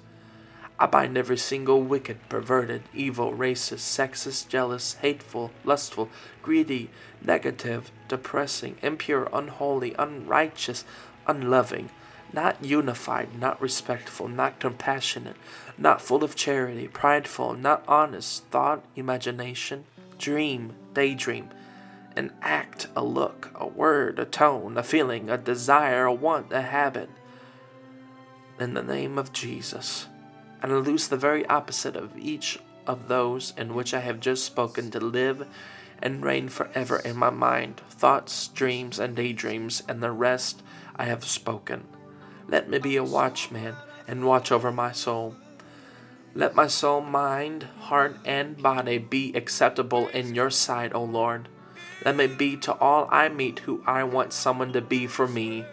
I 0.82 0.86
bind 0.86 1.16
every 1.16 1.38
single 1.38 1.80
wicked, 1.80 2.28
perverted, 2.28 2.82
evil, 2.92 3.32
racist, 3.32 3.86
sexist, 3.86 4.48
jealous, 4.48 4.94
hateful, 4.94 5.52
lustful, 5.64 6.08
greedy, 6.42 6.90
negative, 7.24 7.92
depressing, 8.08 8.74
impure, 8.82 9.28
unholy, 9.32 9.94
unrighteous, 9.96 10.84
unloving, 11.24 11.90
not 12.32 12.64
unified, 12.64 13.38
not 13.38 13.62
respectful, 13.62 14.26
not 14.26 14.58
compassionate, 14.58 15.36
not 15.78 16.02
full 16.02 16.24
of 16.24 16.34
charity, 16.34 16.88
prideful, 16.88 17.54
not 17.54 17.84
honest, 17.86 18.44
thought, 18.46 18.84
imagination, 18.96 19.84
dream, 20.18 20.74
daydream, 20.94 21.48
an 22.16 22.32
act, 22.42 22.88
a 22.96 23.04
look, 23.04 23.52
a 23.54 23.68
word, 23.68 24.18
a 24.18 24.24
tone, 24.24 24.76
a 24.76 24.82
feeling, 24.82 25.30
a 25.30 25.38
desire, 25.38 26.06
a 26.06 26.12
want, 26.12 26.52
a 26.52 26.62
habit. 26.62 27.08
In 28.58 28.74
the 28.74 28.82
name 28.82 29.16
of 29.16 29.32
Jesus, 29.32 30.08
and 30.62 30.72
I 30.72 30.76
loose 30.76 31.08
the 31.08 31.16
very 31.16 31.44
opposite 31.46 31.96
of 31.96 32.16
each 32.16 32.58
of 32.86 33.08
those 33.08 33.52
in 33.56 33.74
which 33.74 33.92
I 33.92 34.00
have 34.00 34.20
just 34.20 34.44
spoken 34.44 34.90
to 34.92 35.00
live 35.00 35.46
and 36.00 36.24
reign 36.24 36.48
forever 36.48 36.98
in 36.98 37.16
my 37.16 37.30
mind, 37.30 37.80
thoughts, 37.90 38.48
dreams, 38.48 38.98
and 38.98 39.14
daydreams, 39.14 39.82
and 39.88 40.02
the 40.02 40.10
rest 40.10 40.62
I 40.96 41.04
have 41.04 41.24
spoken. 41.24 41.86
Let 42.48 42.68
me 42.68 42.78
be 42.78 42.96
a 42.96 43.04
watchman 43.04 43.76
and 44.08 44.26
watch 44.26 44.50
over 44.50 44.72
my 44.72 44.92
soul. 44.92 45.36
Let 46.34 46.54
my 46.54 46.66
soul, 46.66 47.02
mind, 47.02 47.64
heart, 47.80 48.16
and 48.24 48.60
body 48.60 48.98
be 48.98 49.32
acceptable 49.34 50.08
in 50.08 50.34
your 50.34 50.50
sight, 50.50 50.94
O 50.94 51.04
Lord. 51.04 51.48
Let 52.04 52.16
me 52.16 52.26
be 52.26 52.56
to 52.58 52.72
all 52.78 53.06
I 53.10 53.28
meet 53.28 53.60
who 53.60 53.82
I 53.86 54.02
want 54.04 54.32
someone 54.32 54.72
to 54.72 54.80
be 54.80 55.06
for 55.06 55.28
me 55.28 55.64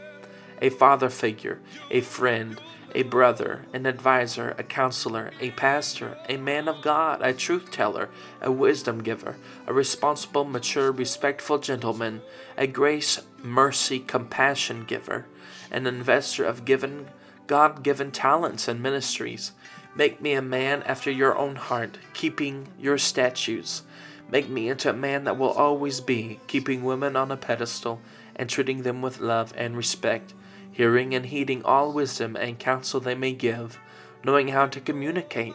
a 0.62 0.70
father 0.70 1.10
figure, 1.10 1.60
a 1.90 2.02
friend, 2.02 2.60
a 2.94 3.04
brother, 3.04 3.66
an 3.74 3.86
adviser, 3.86 4.56
a 4.58 4.64
counselor, 4.64 5.32
a 5.40 5.52
pastor, 5.52 6.18
a 6.28 6.38
man 6.38 6.68
of 6.68 6.82
God, 6.82 7.22
a 7.22 7.34
truth 7.34 7.72
teller, 7.72 8.10
a 8.42 8.52
wisdom 8.52 9.04
giver, 9.04 9.38
a 9.68 9.74
responsible, 9.74 10.44
mature, 10.44 10.92
respectful 10.92 11.60
gentleman, 11.60 12.22
a 12.58 12.68
grace, 12.68 13.20
mercy, 13.44 14.00
compassion 14.00 14.86
giver, 14.86 15.26
an 15.72 15.88
investor 15.88 16.44
of 16.44 16.66
given 16.66 17.08
God 17.48 17.82
given 17.82 18.12
talents 18.12 18.68
and 18.68 18.82
ministries. 18.82 19.54
Make 19.96 20.22
me 20.22 20.34
a 20.34 20.42
man 20.42 20.84
after 20.84 21.10
your 21.10 21.36
own 21.36 21.56
heart, 21.56 21.98
keeping 22.14 22.68
your 22.80 23.00
statutes. 23.00 23.82
Make 24.30 24.48
me 24.48 24.70
into 24.70 24.92
a 24.92 24.94
man 24.94 25.24
that 25.24 25.38
will 25.38 25.50
always 25.50 26.00
be, 26.00 26.40
keeping 26.46 26.84
women 26.84 27.16
on 27.16 27.32
a 27.32 27.38
pedestal 27.38 28.02
and 28.36 28.48
treating 28.48 28.84
them 28.84 29.02
with 29.02 29.20
love 29.20 29.52
and 29.58 29.76
respect 29.76 30.34
hearing 30.80 31.14
and 31.14 31.26
heeding 31.26 31.62
all 31.66 31.92
wisdom 31.92 32.38
and 32.38 32.58
counsel 32.58 33.02
they 33.02 33.14
may 33.14 33.34
give, 33.34 33.78
knowing 34.24 34.48
how 34.48 34.66
to 34.66 34.80
communicate. 34.80 35.54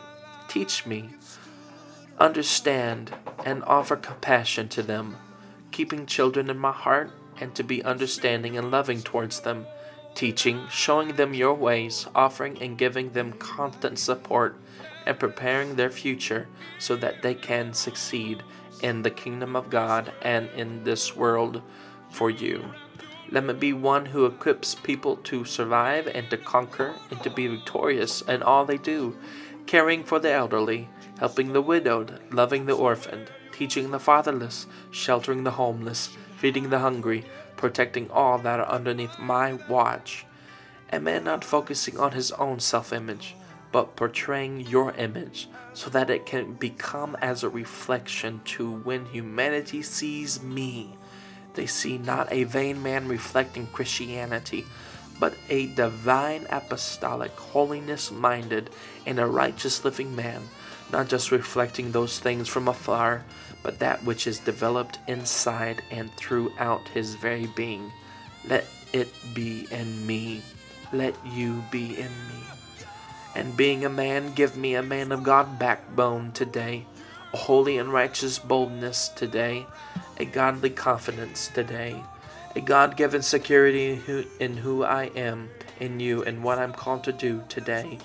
Teach 0.49 0.85
me, 0.85 1.09
understand, 2.19 3.11
and 3.43 3.65
offer 3.65 3.97
compassion 3.97 4.69
to 4.69 4.83
them, 4.83 5.17
keeping 5.71 6.05
children 6.05 6.51
in 6.51 6.59
my 6.59 6.73
heart, 6.73 7.11
and 7.41 7.55
to 7.55 7.63
be 7.63 7.83
understanding 7.83 8.59
and 8.59 8.71
loving 8.71 9.01
towards 9.01 9.41
them, 9.41 9.65
teaching, 10.15 10.67
showing 10.71 11.17
them 11.17 11.33
your 11.33 11.55
ways, 11.55 12.07
offering 12.15 12.61
and 12.61 12.77
giving 12.77 13.13
them 13.13 13.33
constant 13.33 13.99
support, 13.99 14.59
and 15.07 15.19
preparing 15.19 15.77
their 15.77 15.89
future 15.89 16.47
so 16.79 16.97
that 16.97 17.23
they 17.23 17.35
can 17.35 17.73
succeed 17.73 18.43
in 18.83 19.01
the 19.01 19.11
kingdom 19.11 19.57
of 19.57 19.71
God 19.71 20.13
and 20.21 20.51
in 20.51 20.85
this 20.85 21.17
world 21.17 21.63
for 22.11 22.29
you. 22.29 22.63
Let 23.35 23.43
me 23.47 23.53
be 23.53 23.73
one 23.73 24.07
who 24.07 24.27
equips 24.27 24.77
people 24.77 25.17
to 25.25 25.45
survive 25.45 26.07
and 26.07 26.31
to 26.31 26.37
conquer 26.37 26.95
and 27.11 27.21
to 27.25 27.31
be 27.31 27.49
victorious 27.49 28.21
in 28.21 28.45
all 28.45 28.65
they 28.65 28.79
do, 28.79 29.19
caring 29.67 30.05
for 30.05 30.21
the 30.21 30.31
elderly, 30.31 30.89
helping 31.19 31.53
the 31.53 31.61
widowed, 31.61 32.21
loving 32.31 32.67
the 32.67 32.77
orphaned, 32.77 33.33
teaching 33.51 33.91
the 33.91 33.99
fatherless, 33.99 34.69
sheltering 34.93 35.43
the 35.43 35.51
homeless, 35.51 36.17
feeding 36.37 36.71
the 36.71 36.79
hungry, 36.79 37.25
protecting 37.57 38.09
all 38.09 38.39
that 38.39 38.61
are 38.61 38.69
underneath 38.69 39.19
my 39.19 39.55
watch. 39.69 40.25
A 40.93 41.01
man 41.01 41.25
not 41.25 41.45
focusing 41.45 41.99
on 41.99 42.13
his 42.13 42.31
own 42.31 42.61
self 42.61 42.93
image, 42.93 43.35
but 43.73 43.97
portraying 43.97 44.61
your 44.61 44.93
image 44.93 45.49
so 45.73 45.91
that 45.91 46.09
it 46.09 46.25
can 46.25 46.55
become 46.55 47.17
as 47.21 47.43
a 47.43 47.49
reflection 47.49 48.43
to 48.45 48.71
when 48.71 49.07
humanity 49.07 49.83
sees 49.83 50.41
me. 50.41 50.97
They 51.55 51.67
see 51.67 51.99
not 51.99 52.33
a 52.33 52.45
vain 52.45 52.83
man 52.83 53.09
reflecting 53.09 53.67
Christianity, 53.69 54.65
but 55.21 55.35
a 55.49 55.67
divine 55.75 56.47
apostolic, 56.51 57.31
holiness 57.33 58.11
minded, 58.11 58.71
and 59.07 59.19
a 59.19 59.27
righteous 59.27 59.85
living 59.85 60.15
man, 60.17 60.43
not 60.93 61.09
just 61.09 61.31
reflecting 61.31 61.93
those 61.93 62.19
things 62.19 62.49
from 62.49 62.69
afar, 62.69 63.25
but 63.63 63.79
that 63.79 64.05
which 64.05 64.27
is 64.27 64.39
developed 64.41 64.99
inside 65.07 65.83
and 65.91 66.13
throughout 66.13 66.89
his 66.89 67.15
very 67.15 67.47
being. 67.47 67.93
Let 68.49 68.67
it 68.93 69.09
be 69.33 69.67
in 69.71 70.07
me. 70.07 70.43
Let 70.93 71.15
you 71.27 71.65
be 71.71 71.97
in 71.97 72.11
me. 72.29 72.43
And 73.35 73.57
being 73.57 73.85
a 73.85 73.91
man, 73.91 74.35
give 74.35 74.57
me 74.57 74.75
a 74.75 74.83
man 74.83 75.11
of 75.11 75.23
God 75.23 75.59
backbone 75.59 76.33
today, 76.33 76.87
a 77.33 77.37
holy 77.37 77.79
and 77.79 77.93
righteous 77.93 78.39
boldness 78.39 79.09
today, 79.09 79.67
a 80.19 80.25
godly 80.25 80.71
confidence 80.71 81.49
today, 81.49 82.03
a 82.55 82.61
God 82.61 82.97
given 82.97 83.23
security 83.23 84.01
in 84.39 84.59
who 84.59 84.85
I 84.85 85.07
am, 85.17 85.51
in 85.81 85.99
you, 86.01 86.23
and 86.23 86.43
what 86.43 86.59
I'm 86.59 86.73
called 86.73 87.05
to 87.05 87.13
do 87.13 87.43
today. 87.49 87.99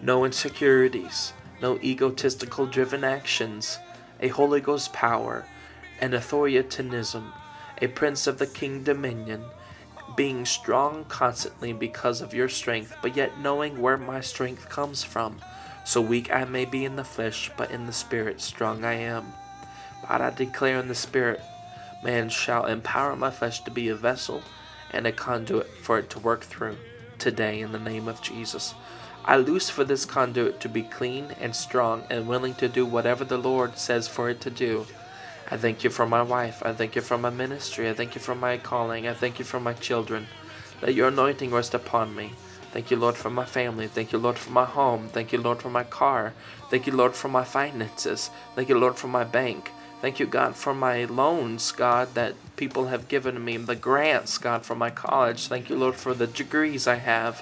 No 0.00 0.24
insecurities, 0.24 1.32
no 1.60 1.78
egotistical 1.78 2.66
driven 2.66 3.04
actions, 3.04 3.78
a 4.20 4.28
Holy 4.28 4.60
Ghost 4.60 4.92
power, 4.92 5.44
an 6.00 6.12
authoritarianism, 6.12 7.32
a 7.80 7.88
prince 7.88 8.26
of 8.26 8.38
the 8.38 8.46
king 8.46 8.82
dominion, 8.82 9.44
being 10.16 10.44
strong 10.44 11.04
constantly 11.04 11.72
because 11.72 12.20
of 12.20 12.34
your 12.34 12.48
strength, 12.48 12.94
but 13.02 13.16
yet 13.16 13.40
knowing 13.40 13.80
where 13.80 13.96
my 13.96 14.20
strength 14.20 14.68
comes 14.68 15.02
from. 15.02 15.40
So 15.84 16.00
weak 16.00 16.32
I 16.32 16.44
may 16.44 16.64
be 16.64 16.84
in 16.84 16.96
the 16.96 17.04
flesh, 17.04 17.50
but 17.56 17.70
in 17.70 17.86
the 17.86 17.92
spirit 17.92 18.40
strong 18.40 18.84
I 18.84 18.94
am. 18.94 19.32
But 20.08 20.20
I 20.20 20.30
declare 20.30 20.78
in 20.78 20.88
the 20.88 20.94
spirit, 20.94 21.40
man 22.02 22.28
shall 22.28 22.66
empower 22.66 23.16
my 23.16 23.30
flesh 23.30 23.62
to 23.64 23.70
be 23.70 23.88
a 23.88 23.94
vessel 23.94 24.42
and 24.90 25.06
a 25.06 25.12
conduit 25.12 25.68
for 25.82 25.98
it 25.98 26.10
to 26.10 26.18
work 26.18 26.42
through 26.42 26.76
today 27.18 27.60
in 27.60 27.72
the 27.72 27.78
name 27.78 28.08
of 28.08 28.20
Jesus. 28.20 28.74
I 29.24 29.36
loose 29.36 29.70
for 29.70 29.84
this 29.84 30.04
conduit 30.04 30.60
to 30.60 30.68
be 30.68 30.82
clean 30.82 31.28
and 31.40 31.54
strong 31.54 32.02
and 32.10 32.26
willing 32.26 32.54
to 32.54 32.68
do 32.68 32.84
whatever 32.84 33.24
the 33.24 33.38
Lord 33.38 33.78
says 33.78 34.08
for 34.08 34.28
it 34.28 34.40
to 34.40 34.50
do. 34.50 34.86
I 35.50 35.56
thank 35.56 35.84
you 35.84 35.90
for 35.90 36.06
my 36.06 36.22
wife. 36.22 36.62
I 36.64 36.72
thank 36.72 36.96
you 36.96 37.02
for 37.02 37.16
my 37.16 37.30
ministry. 37.30 37.88
I 37.88 37.94
thank 37.94 38.14
you 38.14 38.20
for 38.20 38.34
my 38.34 38.58
calling. 38.58 39.06
I 39.06 39.14
thank 39.14 39.38
you 39.38 39.44
for 39.44 39.60
my 39.60 39.74
children. 39.74 40.26
Let 40.80 40.94
your 40.94 41.08
anointing 41.08 41.52
rest 41.52 41.74
upon 41.74 42.16
me. 42.16 42.32
Thank 42.72 42.90
you, 42.90 42.96
Lord, 42.96 43.16
for 43.16 43.30
my 43.30 43.44
family. 43.44 43.86
Thank 43.86 44.12
you, 44.12 44.18
Lord, 44.18 44.38
for 44.38 44.50
my 44.50 44.64
home. 44.64 45.08
Thank 45.08 45.32
you, 45.32 45.38
Lord, 45.38 45.60
for 45.60 45.68
my 45.68 45.84
car. 45.84 46.32
Thank 46.70 46.86
you, 46.86 46.94
Lord, 46.94 47.14
for 47.14 47.28
my 47.28 47.44
finances. 47.44 48.30
Thank 48.56 48.70
you, 48.70 48.78
Lord, 48.78 48.96
for 48.96 49.08
my 49.08 49.24
bank. 49.24 49.70
Thank 50.02 50.18
you, 50.18 50.26
God, 50.26 50.56
for 50.56 50.74
my 50.74 51.04
loans, 51.04 51.70
God, 51.70 52.14
that 52.14 52.34
people 52.56 52.88
have 52.88 53.06
given 53.06 53.44
me, 53.44 53.56
the 53.56 53.76
grants, 53.76 54.36
God, 54.36 54.66
for 54.66 54.74
my 54.74 54.90
college. 54.90 55.46
Thank 55.46 55.70
you, 55.70 55.76
Lord, 55.76 55.94
for 55.94 56.12
the 56.12 56.26
degrees 56.26 56.88
I 56.88 56.96
have. 56.96 57.40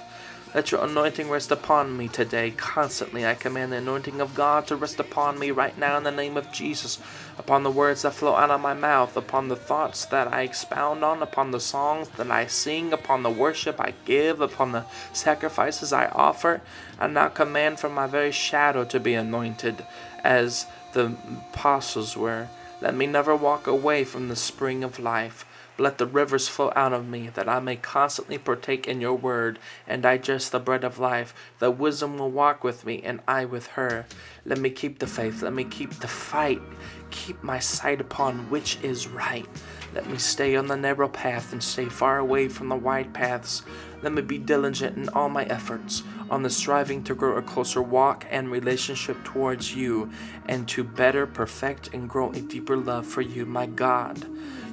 Let 0.53 0.69
your 0.69 0.83
anointing 0.83 1.29
rest 1.29 1.49
upon 1.49 1.95
me 1.95 2.09
today, 2.09 2.51
constantly. 2.51 3.25
I 3.25 3.35
command 3.35 3.71
the 3.71 3.77
anointing 3.77 4.19
of 4.19 4.35
God 4.35 4.67
to 4.67 4.75
rest 4.75 4.99
upon 4.99 5.39
me 5.39 5.49
right 5.49 5.77
now 5.77 5.95
in 5.95 6.03
the 6.03 6.11
name 6.11 6.35
of 6.35 6.51
Jesus, 6.51 6.99
upon 7.37 7.63
the 7.63 7.71
words 7.71 8.01
that 8.01 8.15
flow 8.15 8.35
out 8.35 8.51
of 8.51 8.59
my 8.59 8.73
mouth, 8.73 9.15
upon 9.15 9.47
the 9.47 9.55
thoughts 9.55 10.03
that 10.03 10.27
I 10.27 10.41
expound 10.41 11.05
on, 11.05 11.23
upon 11.23 11.51
the 11.51 11.61
songs 11.61 12.09
that 12.17 12.29
I 12.29 12.47
sing, 12.47 12.91
upon 12.91 13.23
the 13.23 13.29
worship 13.29 13.79
I 13.79 13.93
give, 14.03 14.41
upon 14.41 14.73
the 14.73 14.83
sacrifices 15.13 15.93
I 15.93 16.07
offer. 16.07 16.59
I 16.99 17.07
now 17.07 17.29
command 17.29 17.79
from 17.79 17.93
my 17.93 18.07
very 18.07 18.33
shadow 18.33 18.83
to 18.83 18.99
be 18.99 19.13
anointed, 19.13 19.85
as 20.21 20.65
the 20.91 21.15
apostles 21.53 22.17
were. 22.17 22.49
Let 22.81 22.93
me 22.93 23.07
never 23.07 23.37
walk 23.37 23.67
away 23.67 24.03
from 24.03 24.27
the 24.27 24.35
spring 24.35 24.83
of 24.83 24.99
life. 24.99 25.45
Let 25.81 25.97
the 25.97 26.05
rivers 26.05 26.47
flow 26.47 26.71
out 26.75 26.93
of 26.93 27.07
me, 27.07 27.29
that 27.29 27.49
I 27.49 27.59
may 27.59 27.75
constantly 27.75 28.37
partake 28.37 28.87
in 28.87 29.01
your 29.01 29.15
word 29.15 29.57
and 29.87 30.03
digest 30.03 30.51
the 30.51 30.59
bread 30.59 30.83
of 30.83 30.99
life. 30.99 31.33
That 31.57 31.71
wisdom 31.71 32.19
will 32.19 32.29
walk 32.29 32.63
with 32.63 32.85
me, 32.85 33.01
and 33.03 33.19
I 33.27 33.45
with 33.45 33.65
her. 33.69 34.05
Let 34.45 34.59
me 34.59 34.69
keep 34.69 34.99
the 34.99 35.07
faith. 35.07 35.41
Let 35.41 35.53
me 35.53 35.63
keep 35.63 35.95
the 35.95 36.07
fight. 36.07 36.61
Keep 37.09 37.41
my 37.41 37.57
sight 37.57 37.99
upon 37.99 38.51
which 38.51 38.77
is 38.83 39.07
right. 39.07 39.47
Let 39.93 40.09
me 40.09 40.17
stay 40.17 40.55
on 40.55 40.67
the 40.67 40.77
narrow 40.77 41.09
path 41.09 41.51
and 41.51 41.61
stay 41.61 41.85
far 41.85 42.17
away 42.17 42.47
from 42.47 42.69
the 42.69 42.75
wide 42.75 43.13
paths. 43.13 43.63
Let 44.01 44.13
me 44.13 44.21
be 44.21 44.37
diligent 44.37 44.97
in 44.97 45.09
all 45.09 45.27
my 45.27 45.43
efforts, 45.43 46.03
on 46.29 46.43
the 46.43 46.49
striving 46.49 47.03
to 47.03 47.13
grow 47.13 47.35
a 47.35 47.41
closer 47.41 47.81
walk 47.81 48.25
and 48.31 48.49
relationship 48.49 49.21
towards 49.25 49.75
you, 49.75 50.09
and 50.47 50.67
to 50.69 50.85
better 50.85 51.27
perfect 51.27 51.93
and 51.93 52.09
grow 52.09 52.31
a 52.31 52.39
deeper 52.39 52.77
love 52.77 53.05
for 53.05 53.21
you, 53.21 53.45
my 53.45 53.65
God. 53.65 54.25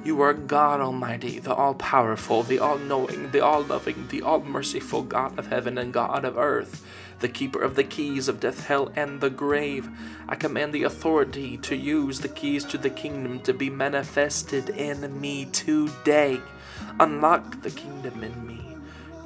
You 0.05 0.21
are 0.21 0.33
God 0.33 0.79
Almighty, 0.79 1.39
the 1.39 1.53
all 1.53 1.73
powerful, 1.73 2.43
the 2.43 2.59
all 2.59 2.77
knowing, 2.77 3.31
the 3.31 3.41
all 3.41 3.61
loving, 3.61 4.07
the 4.07 4.21
all 4.21 4.39
merciful 4.39 5.03
God 5.03 5.37
of 5.37 5.47
heaven 5.47 5.77
and 5.77 5.91
God 5.91 6.23
of 6.23 6.37
earth, 6.37 6.85
the 7.19 7.29
keeper 7.29 7.61
of 7.61 7.75
the 7.75 7.83
keys 7.83 8.27
of 8.27 8.39
death, 8.39 8.67
hell, 8.67 8.91
and 8.95 9.21
the 9.21 9.29
grave. 9.29 9.89
I 10.27 10.35
command 10.35 10.73
the 10.73 10.83
authority 10.83 11.57
to 11.57 11.75
use 11.75 12.19
the 12.19 12.29
keys 12.29 12.63
to 12.65 12.77
the 12.77 12.89
kingdom 12.89 13.39
to 13.41 13.53
be 13.53 13.69
manifested 13.69 14.69
in 14.69 15.19
me 15.19 15.45
today. 15.45 16.41
Unlock 16.99 17.61
the 17.61 17.71
kingdom 17.71 18.23
in 18.23 18.47
me. 18.47 18.77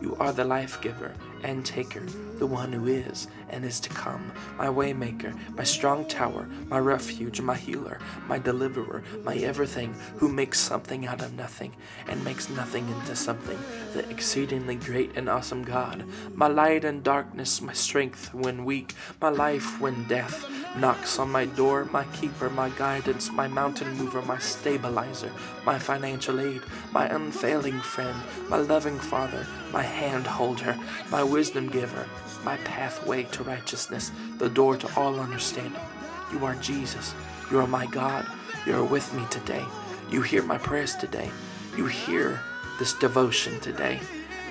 You 0.01 0.15
are 0.19 0.33
the 0.33 0.43
life 0.43 0.81
giver 0.81 1.13
and 1.43 1.65
taker, 1.65 2.03
the 2.39 2.47
one 2.47 2.71
who 2.73 2.87
is 2.87 3.27
and 3.49 3.63
is 3.63 3.79
to 3.79 3.89
come, 3.89 4.31
my 4.57 4.67
waymaker, 4.67 5.37
my 5.55 5.63
strong 5.63 6.05
tower, 6.05 6.47
my 6.67 6.79
refuge, 6.79 7.39
my 7.41 7.55
healer, 7.55 7.99
my 8.27 8.39
deliverer, 8.39 9.03
my 9.23 9.35
everything, 9.35 9.93
who 10.17 10.27
makes 10.27 10.59
something 10.59 11.05
out 11.05 11.21
of 11.21 11.33
nothing 11.33 11.71
and 12.07 12.23
makes 12.23 12.49
nothing 12.49 12.87
into 12.89 13.15
something, 13.15 13.59
the 13.93 14.09
exceedingly 14.09 14.75
great 14.75 15.11
and 15.15 15.29
awesome 15.29 15.63
God, 15.63 16.03
my 16.33 16.47
light 16.47 16.83
in 16.83 17.01
darkness, 17.01 17.61
my 17.61 17.73
strength 17.73 18.33
when 18.33 18.65
weak, 18.65 18.93
my 19.21 19.29
life 19.29 19.79
when 19.79 20.03
death 20.07 20.45
knocks 20.77 21.19
on 21.19 21.31
my 21.31 21.45
door, 21.45 21.85
my 21.85 22.03
keeper, 22.05 22.49
my 22.49 22.69
guidance, 22.69 23.31
my 23.31 23.47
mountain 23.47 23.95
mover, 23.95 24.21
my 24.23 24.39
stabilizer, 24.39 25.31
my 25.65 25.77
financial 25.77 26.39
aid, 26.39 26.61
my 26.91 27.05
unfailing 27.07 27.79
friend, 27.79 28.17
my 28.49 28.57
loving 28.57 28.97
father, 28.97 29.45
my 29.71 29.83
hand 29.83 30.25
holder, 30.25 30.75
my 31.11 31.23
wisdom 31.33 31.67
giver, 31.67 32.07
my 32.43 32.57
pathway 32.57 33.23
to 33.23 33.43
righteousness, 33.43 34.11
the 34.37 34.47
door 34.47 34.77
to 34.77 34.87
all 34.95 35.19
understanding. 35.19 35.81
You 36.31 36.45
are 36.45 36.53
Jesus. 36.55 37.15
You 37.49 37.57
are 37.59 37.65
my 37.65 37.87
God. 37.87 38.27
You 38.67 38.75
are 38.75 38.83
with 38.83 39.11
me 39.15 39.25
today. 39.31 39.65
You 40.11 40.21
hear 40.21 40.43
my 40.43 40.59
prayers 40.59 40.95
today. 40.95 41.31
You 41.75 41.87
hear 41.87 42.39
this 42.77 42.93
devotion 42.93 43.59
today. 43.61 43.99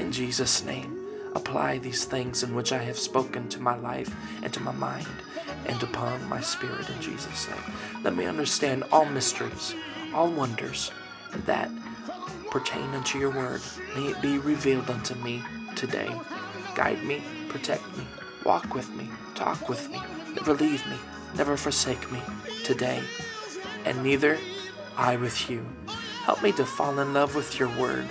In 0.00 0.10
Jesus' 0.10 0.64
name, 0.64 0.98
apply 1.36 1.78
these 1.78 2.04
things 2.04 2.42
in 2.42 2.52
which 2.52 2.72
I 2.72 2.82
have 2.82 2.98
spoken 2.98 3.48
to 3.50 3.60
my 3.60 3.76
life 3.76 4.12
and 4.42 4.52
to 4.52 4.60
my 4.60 4.72
mind 4.72 5.06
and 5.66 5.80
upon 5.84 6.28
my 6.28 6.40
spirit 6.40 6.90
in 6.90 7.00
Jesus' 7.00 7.48
name. 7.48 8.02
Let 8.02 8.16
me 8.16 8.24
understand 8.24 8.82
all 8.90 9.04
mysteries, 9.04 9.76
all 10.12 10.32
wonders 10.32 10.90
that 11.46 11.70
pertain 12.50 12.90
unto 12.90 13.20
your 13.20 13.30
word. 13.30 13.60
May 13.94 14.08
it 14.08 14.20
be 14.20 14.38
revealed 14.38 14.90
unto 14.90 15.14
me 15.14 15.44
today. 15.76 16.10
Guide 16.74 17.04
me, 17.04 17.22
protect 17.48 17.84
me, 17.96 18.06
walk 18.44 18.74
with 18.74 18.90
me, 18.94 19.08
talk 19.34 19.68
with 19.68 19.90
me, 19.90 20.00
never 20.34 20.54
leave 20.54 20.86
me, 20.86 20.96
never 21.36 21.56
forsake 21.56 22.10
me 22.10 22.20
today, 22.64 23.02
and 23.84 24.02
neither 24.02 24.38
I 24.96 25.16
with 25.16 25.50
you. 25.50 25.66
Help 26.24 26.42
me 26.42 26.52
to 26.52 26.64
fall 26.64 26.98
in 26.98 27.12
love 27.12 27.34
with 27.34 27.58
your 27.58 27.68
word. 27.78 28.06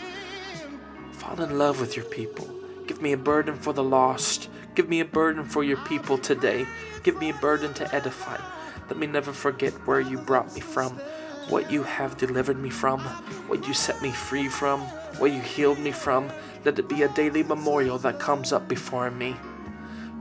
Fall 1.14 1.42
in 1.42 1.58
love 1.58 1.80
with 1.80 1.96
your 1.96 2.06
people. 2.06 2.50
Give 2.88 3.02
me 3.02 3.14
a 3.14 3.18
burden 3.18 3.56
for 3.56 3.74
the 3.74 3.84
lost. 3.84 4.50
Give 4.76 4.90
me 4.90 5.00
a 5.00 5.06
burden 5.06 5.46
for 5.46 5.64
your 5.64 5.78
people 5.78 6.18
today. 6.18 6.68
Give 7.04 7.18
me 7.18 7.30
a 7.30 7.34
burden 7.36 7.74
to 7.76 7.96
edify. 7.96 8.38
Let 8.90 8.98
me 8.98 9.08
never 9.08 9.32
forget 9.32 9.74
where 9.88 10.02
you 10.02 10.18
brought 10.18 10.54
me 10.54 10.60
from, 10.60 11.00
what 11.52 11.70
you 11.70 11.84
have 11.84 12.18
delivered 12.18 12.58
me 12.58 12.70
from, 12.70 13.02
what 13.48 13.68
you 13.68 13.74
set 13.74 14.02
me 14.02 14.10
free 14.10 14.48
from, 14.48 14.80
what 15.20 15.32
you 15.32 15.42
healed 15.42 15.78
me 15.78 15.92
from. 15.92 16.32
Let 16.64 16.80
it 16.80 16.88
be 16.88 17.04
a 17.04 17.10
daily 17.10 17.44
memorial 17.44 17.98
that 18.00 18.20
comes 18.20 18.54
up 18.54 18.68
before 18.68 19.12
me. 19.12 19.36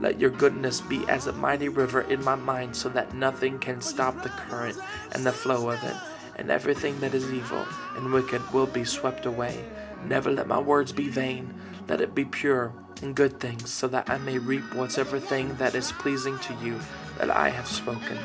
Let 0.01 0.19
your 0.19 0.31
goodness 0.31 0.81
be 0.81 1.07
as 1.07 1.27
a 1.27 1.33
mighty 1.33 1.69
river 1.69 2.01
in 2.01 2.23
my 2.23 2.35
mind 2.35 2.75
so 2.75 2.89
that 2.89 3.13
nothing 3.13 3.59
can 3.59 3.81
stop 3.81 4.21
the 4.21 4.29
current 4.29 4.77
and 5.13 5.25
the 5.25 5.31
flow 5.31 5.69
of 5.69 5.81
it, 5.83 5.95
and 6.35 6.51
everything 6.51 6.99
that 6.99 7.13
is 7.13 7.31
evil 7.31 7.65
and 7.95 8.11
wicked 8.11 8.41
will 8.51 8.67
be 8.67 8.83
swept 8.83 9.25
away. 9.25 9.63
Never 10.05 10.31
let 10.31 10.47
my 10.47 10.59
words 10.59 10.91
be 10.91 11.07
vain. 11.07 11.53
Let 11.87 12.01
it 12.01 12.13
be 12.13 12.25
pure 12.25 12.73
and 13.01 13.15
good 13.15 13.39
things, 13.39 13.69
so 13.69 13.87
that 13.87 14.09
I 14.09 14.17
may 14.17 14.37
reap 14.37 14.73
whatever 14.73 15.19
thing 15.19 15.55
that 15.55 15.75
is 15.75 15.91
pleasing 15.93 16.37
to 16.39 16.53
you 16.55 16.79
that 17.19 17.29
I 17.29 17.49
have 17.49 17.67
spoken. 17.67 18.17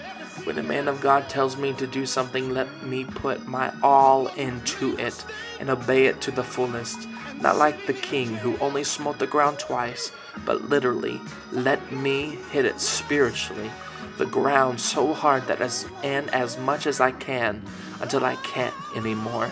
When 0.45 0.59
a 0.59 0.63
man 0.63 0.87
of 0.87 1.01
God 1.01 1.29
tells 1.29 1.57
me 1.57 1.73
to 1.75 1.87
do 1.87 2.07
something, 2.07 2.51
let 2.51 2.83
me 2.83 3.05
put 3.05 3.47
my 3.47 3.73
all 3.83 4.29
into 4.29 4.97
it 4.99 5.25
and 5.59 5.71
obey 5.71 6.07
it 6.07 6.21
to 6.23 6.31
the 6.31 6.45
fullest. 6.45 7.09
Not 7.41 7.57
like 7.57 7.87
the 7.87 7.95
king 7.95 8.29
who 8.37 8.57
only 8.59 8.85
smote 8.85 9.19
the 9.19 9.27
ground 9.27 9.59
twice, 9.59 10.13
but 10.45 10.69
literally, 10.69 11.21
let 11.53 11.93
me 11.93 12.39
hit 12.51 12.65
it 12.65 12.81
spiritually, 12.81 13.71
the 14.19 14.27
ground 14.27 14.81
so 14.81 15.13
hard 15.13 15.47
that 15.47 15.61
as 15.61 15.87
and 16.03 16.31
as 16.31 16.59
much 16.59 16.87
as 16.87 17.01
I 17.01 17.11
can 17.13 17.63
until 18.01 18.25
I 18.25 18.37
can't 18.37 18.75
anymore. 18.95 19.51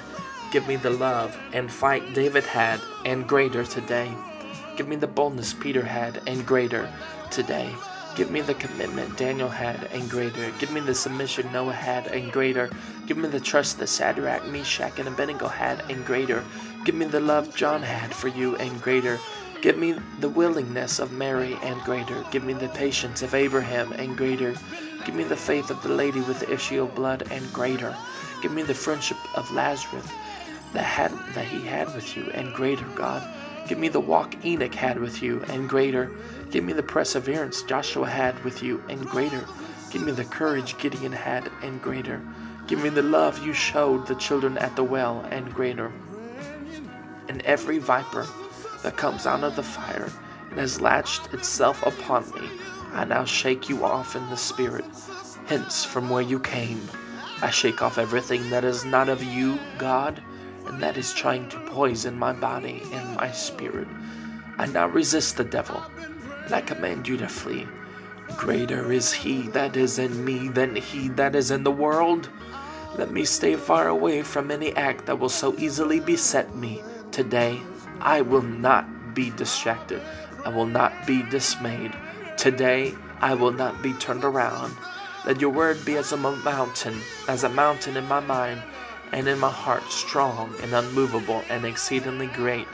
Give 0.53 0.67
me 0.69 0.77
the 0.77 0.91
love 0.91 1.37
and 1.53 1.71
fight 1.71 2.15
David 2.15 2.45
had 2.45 2.81
and 3.05 3.27
greater 3.27 3.65
today. 3.65 4.15
Give 4.77 4.87
me 4.87 4.97
the 4.97 5.07
boldness 5.07 5.55
Peter 5.55 5.85
had 5.85 6.21
and 6.27 6.47
greater 6.47 6.93
today. 7.31 7.75
Give 8.17 8.31
me 8.31 8.41
the 8.43 8.55
commitment 8.55 9.17
Daniel 9.17 9.49
had 9.49 9.85
and 9.93 10.09
greater. 10.09 10.53
Give 10.61 10.71
me 10.71 10.81
the 10.81 10.95
submission 10.95 11.53
Noah 11.53 11.73
had 11.73 12.07
and 12.07 12.31
greater. 12.31 12.71
Give 13.07 13.17
me 13.17 13.29
the 13.29 13.41
trust 13.41 13.79
that 13.81 13.89
Shadrach, 13.89 14.47
Meshach, 14.47 14.99
and 15.01 15.09
Abednego 15.09 15.49
had 15.49 15.83
and 15.91 16.07
greater. 16.07 16.45
Give 16.85 16.95
me 16.95 17.07
the 17.07 17.21
love 17.21 17.57
John 17.57 17.83
had 17.83 18.15
for 18.15 18.29
you 18.29 18.55
and 18.57 18.81
greater. 18.81 19.19
Give 19.63 19.77
me 19.77 19.97
the 20.21 20.29
willingness 20.29 21.01
of 21.01 21.11
Mary 21.11 21.59
and 21.63 21.81
greater. 21.83 22.25
Give 22.31 22.45
me 22.45 22.53
the 22.53 22.69
patience 22.69 23.23
of 23.23 23.35
Abraham 23.35 23.93
and 23.93 24.17
greater. 24.17 24.55
Give 25.05 25.15
me 25.15 25.25
the 25.25 25.37
faith 25.37 25.71
of 25.71 25.83
the 25.83 25.89
lady 25.89 26.21
with 26.21 26.41
the 26.41 26.53
issue 26.53 26.83
of 26.83 26.95
blood 26.95 27.27
and 27.31 27.53
greater. 27.53 27.97
Give 28.43 28.53
me 28.53 28.63
the 28.63 28.75
friendship 28.75 29.19
of 29.37 29.51
Lazarus 29.51 30.07
that 30.73 30.85
had 30.85 31.11
that 31.35 31.47
he 31.47 31.67
had 31.67 31.93
with 31.95 32.17
you 32.17 32.31
and 32.35 32.55
greater, 32.55 32.87
God. 32.95 33.27
Give 33.67 33.79
me 33.79 33.89
the 33.89 34.01
walk 34.01 34.45
Enoch 34.45 34.75
had 34.75 34.99
with 34.99 35.23
you 35.23 35.43
and 35.49 35.69
greater. 35.69 36.11
Give 36.55 36.63
me 36.63 36.73
the 36.73 36.85
perseverance 36.85 37.63
Joshua 37.63 38.09
had 38.09 38.45
with 38.45 38.63
you 38.63 38.81
and 38.89 39.05
greater. 39.05 39.45
Give 39.91 40.03
me 40.03 40.13
the 40.13 40.25
courage 40.25 40.79
Gideon 40.79 41.11
had 41.11 41.51
and 41.65 41.83
greater. 41.83 42.23
Give 42.69 42.81
me 42.81 42.91
the 42.91 43.03
love 43.03 43.45
you 43.45 43.53
showed 43.53 44.07
the 44.07 44.15
children 44.15 44.57
at 44.59 44.77
the 44.77 44.85
well 44.85 45.27
and 45.33 45.53
greater. 45.53 45.91
And 47.29 47.43
every 47.43 47.79
viper 47.79 48.29
that 48.85 48.97
comes 48.97 49.27
out 49.27 49.43
of 49.43 49.57
the 49.57 49.65
fire 49.65 50.13
and 50.51 50.61
has 50.61 50.81
latched 50.81 51.35
itself 51.35 51.85
upon 51.85 52.31
me, 52.31 52.49
I 52.93 53.05
now 53.05 53.25
shake 53.25 53.69
you 53.69 53.85
off 53.85 54.15
in 54.15 54.25
the 54.31 54.37
spirit. 54.37 54.85
Hence 55.47 55.85
from 55.85 56.09
where 56.09 56.23
you 56.23 56.39
came. 56.39 56.81
I 57.43 57.51
shake 57.51 57.83
off 57.83 57.99
everything 57.99 58.49
that 58.51 58.63
is 58.63 58.85
not 58.85 59.09
of 59.09 59.25
you, 59.25 59.59
God 59.77 60.23
and 60.67 60.81
that 60.81 60.97
is 60.97 61.13
trying 61.13 61.49
to 61.49 61.59
poison 61.67 62.19
my 62.19 62.33
body 62.33 62.81
and 62.93 63.17
my 63.17 63.31
spirit. 63.33 63.89
I 64.57 64.67
now 64.67 64.87
resist 64.87 65.37
the 65.37 65.45
devil, 65.45 65.83
I 66.51 66.61
command 66.61 67.09
you 67.09 67.17
to 67.19 67.29
flee. 67.29 67.67
Greater 68.37 68.93
is 68.93 69.13
he 69.13 69.43
that 69.49 69.77
is 69.77 69.99
in 69.99 70.25
me 70.25 70.49
than 70.49 70.77
he 70.77 71.09
that 71.11 71.35
is 71.35 71.51
in 71.51 71.65
the 71.65 71.71
world. 71.71 72.29
Let 72.97 73.11
me 73.11 73.25
stay 73.25 73.57
far 73.57 73.89
away 73.89 74.23
from 74.23 74.51
any 74.51 74.75
act 74.77 75.07
that 75.07 75.19
will 75.19 75.29
so 75.29 75.55
easily 75.59 76.01
beset 76.01 76.55
me. 76.55 76.83
Today, 77.11 77.61
I 78.01 78.21
will 78.21 78.43
not 78.43 79.15
be 79.15 79.31
distracted. 79.31 80.03
I 80.45 80.49
will 80.49 80.67
not 80.67 81.07
be 81.07 81.23
dismayed. 81.23 81.93
Today, 82.37 82.95
I 83.21 83.35
will 83.35 83.53
not 83.53 83.83
be 83.83 83.93
turned 83.95 84.25
around. 84.25 84.77
Let 85.25 85.41
your 85.41 85.51
word 85.51 85.85
be 85.85 85.97
as 85.97 86.13
a 86.13 86.17
mountain, 86.17 87.01
as 87.29 87.45
a 87.45 87.49
mountain 87.49 87.97
in 87.97 88.07
my 88.07 88.21
mind 88.21 88.63
and 89.13 89.29
in 89.29 89.39
my 89.39 89.51
heart 89.51 89.85
strong 89.91 90.53
and 90.63 90.75
unmovable 90.75 91.43
and 91.49 91.65
exceedingly 91.65 92.27
great. 92.27 92.67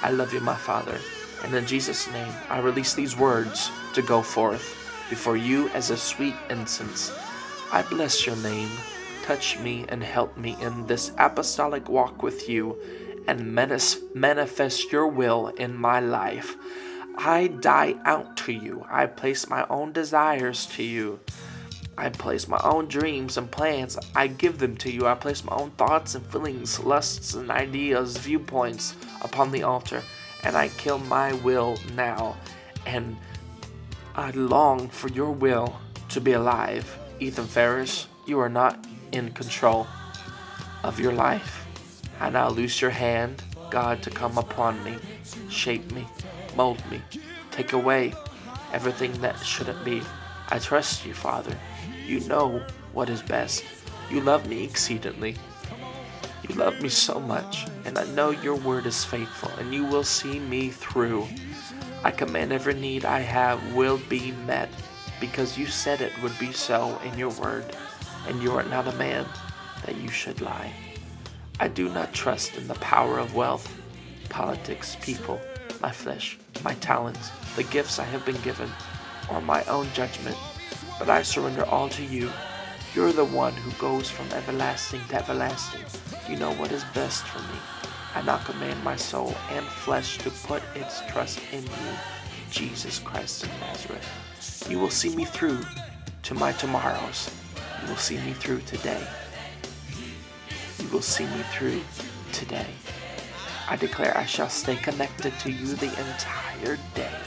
I 0.00 0.10
love 0.10 0.32
you, 0.32 0.40
my 0.40 0.56
Father, 0.56 0.98
and 1.42 1.54
in 1.54 1.66
Jesus' 1.66 2.10
name 2.10 2.32
I 2.48 2.60
release 2.60 2.94
these 2.94 3.16
words 3.16 3.70
to 3.94 4.02
go 4.02 4.22
forth 4.22 4.78
before 5.10 5.36
you 5.36 5.68
as 5.70 5.90
a 5.90 5.96
sweet 5.96 6.36
incense. 6.50 7.12
I 7.72 7.82
bless 7.82 8.26
your 8.26 8.36
name. 8.36 8.70
Touch 9.24 9.58
me 9.58 9.84
and 9.88 10.02
help 10.02 10.36
me 10.36 10.56
in 10.60 10.86
this 10.86 11.12
apostolic 11.18 11.88
walk 11.88 12.22
with 12.22 12.48
you 12.48 12.76
and 13.28 13.54
manifest 13.54 14.90
your 14.90 15.06
will 15.06 15.48
in 15.48 15.76
my 15.76 16.00
life. 16.00 16.56
I 17.16 17.48
die 17.48 17.94
out 18.04 18.36
to 18.38 18.52
you. 18.52 18.84
I 18.90 19.06
place 19.06 19.48
my 19.48 19.66
own 19.68 19.92
desires 19.92 20.66
to 20.66 20.82
you. 20.82 21.20
I 21.96 22.08
place 22.08 22.48
my 22.48 22.60
own 22.64 22.88
dreams 22.88 23.36
and 23.36 23.50
plans. 23.50 23.98
I 24.16 24.26
give 24.26 24.58
them 24.58 24.76
to 24.78 24.90
you. 24.90 25.06
I 25.06 25.14
place 25.14 25.44
my 25.44 25.54
own 25.54 25.72
thoughts 25.72 26.14
and 26.14 26.24
feelings, 26.26 26.80
lusts 26.80 27.34
and 27.34 27.50
ideas, 27.50 28.16
viewpoints 28.16 28.94
upon 29.20 29.52
the 29.52 29.62
altar. 29.62 30.02
And 30.44 30.56
I 30.56 30.68
kill 30.68 30.98
my 30.98 31.32
will 31.34 31.76
now. 31.94 32.36
And 32.86 33.16
I 34.14 34.30
long 34.32 34.88
for 34.88 35.08
your 35.08 35.30
will 35.30 35.78
to 36.10 36.20
be 36.20 36.32
alive. 36.32 36.98
Ethan 37.20 37.46
Farris, 37.46 38.06
you 38.26 38.38
are 38.38 38.48
not 38.48 38.84
in 39.12 39.32
control 39.32 39.86
of 40.82 40.98
your 40.98 41.12
life. 41.12 41.66
I 42.20 42.30
now 42.30 42.50
loose 42.50 42.80
your 42.80 42.90
hand, 42.90 43.42
God, 43.70 44.02
to 44.02 44.10
come 44.10 44.38
upon 44.38 44.82
me, 44.84 44.96
shape 45.48 45.90
me, 45.92 46.06
mold 46.56 46.82
me, 46.90 47.00
take 47.50 47.72
away 47.72 48.14
everything 48.72 49.12
that 49.20 49.38
shouldn't 49.38 49.84
be. 49.84 50.02
I 50.48 50.58
trust 50.58 51.06
you, 51.06 51.14
Father. 51.14 51.56
You 52.06 52.20
know 52.20 52.62
what 52.92 53.08
is 53.08 53.22
best. 53.22 53.64
You 54.10 54.20
love 54.20 54.46
me 54.48 54.64
exceedingly. 54.64 55.36
You 56.48 56.54
love 56.56 56.80
me 56.80 56.88
so 56.88 57.20
much, 57.20 57.66
and 57.84 57.98
I 57.98 58.04
know 58.06 58.30
your 58.30 58.56
word 58.56 58.86
is 58.86 59.04
faithful, 59.04 59.50
and 59.58 59.72
you 59.72 59.84
will 59.84 60.04
see 60.04 60.38
me 60.38 60.70
through. 60.70 61.26
I 62.04 62.10
command 62.10 62.52
every 62.52 62.74
need 62.74 63.04
I 63.04 63.20
have 63.20 63.74
will 63.74 63.98
be 64.08 64.32
met, 64.46 64.68
because 65.20 65.56
you 65.56 65.66
said 65.66 66.00
it 66.00 66.12
would 66.22 66.38
be 66.38 66.52
so 66.52 66.98
in 67.04 67.18
your 67.18 67.30
word, 67.30 67.64
and 68.26 68.42
you 68.42 68.52
are 68.52 68.64
not 68.64 68.88
a 68.88 68.96
man 68.96 69.26
that 69.86 69.96
you 69.96 70.08
should 70.08 70.40
lie. 70.40 70.72
I 71.60 71.68
do 71.68 71.88
not 71.88 72.12
trust 72.12 72.56
in 72.56 72.66
the 72.68 72.74
power 72.74 73.18
of 73.18 73.34
wealth, 73.34 73.72
politics, 74.28 74.96
people, 75.00 75.40
my 75.80 75.90
flesh, 75.90 76.38
my 76.64 76.74
talents, 76.74 77.30
the 77.56 77.64
gifts 77.64 77.98
I 77.98 78.04
have 78.04 78.24
been 78.24 78.40
given, 78.42 78.70
or 79.30 79.40
my 79.40 79.64
own 79.64 79.86
judgment 79.94 80.36
but 81.02 81.10
I 81.10 81.22
surrender 81.22 81.64
all 81.64 81.88
to 81.88 82.04
you. 82.04 82.30
You're 82.94 83.12
the 83.12 83.24
one 83.24 83.54
who 83.54 83.72
goes 83.72 84.08
from 84.08 84.28
everlasting 84.28 85.00
to 85.08 85.16
everlasting. 85.16 85.82
You 86.28 86.36
know 86.36 86.52
what 86.52 86.70
is 86.70 86.84
best 86.94 87.24
for 87.24 87.40
me. 87.40 87.58
I 88.14 88.22
now 88.22 88.38
command 88.38 88.82
my 88.84 88.94
soul 88.94 89.34
and 89.50 89.66
flesh 89.66 90.18
to 90.18 90.30
put 90.30 90.62
its 90.74 91.00
trust 91.08 91.40
in 91.52 91.64
you, 91.64 91.92
Jesus 92.50 93.00
Christ 93.00 93.44
of 93.44 93.50
Nazareth. 93.60 94.66
You 94.70 94.78
will 94.78 94.90
see 94.90 95.14
me 95.16 95.24
through 95.24 95.60
to 96.22 96.34
my 96.34 96.52
tomorrows. 96.52 97.30
You 97.82 97.88
will 97.88 97.96
see 97.96 98.18
me 98.18 98.34
through 98.34 98.60
today. 98.60 99.04
You 100.78 100.88
will 100.88 101.02
see 101.02 101.24
me 101.24 101.42
through 101.52 101.80
today. 102.32 102.68
I 103.68 103.76
declare 103.76 104.16
I 104.16 104.24
shall 104.24 104.48
stay 104.48 104.76
connected 104.76 105.36
to 105.40 105.50
you 105.50 105.74
the 105.74 105.86
entire 105.86 106.78
day 106.94 107.18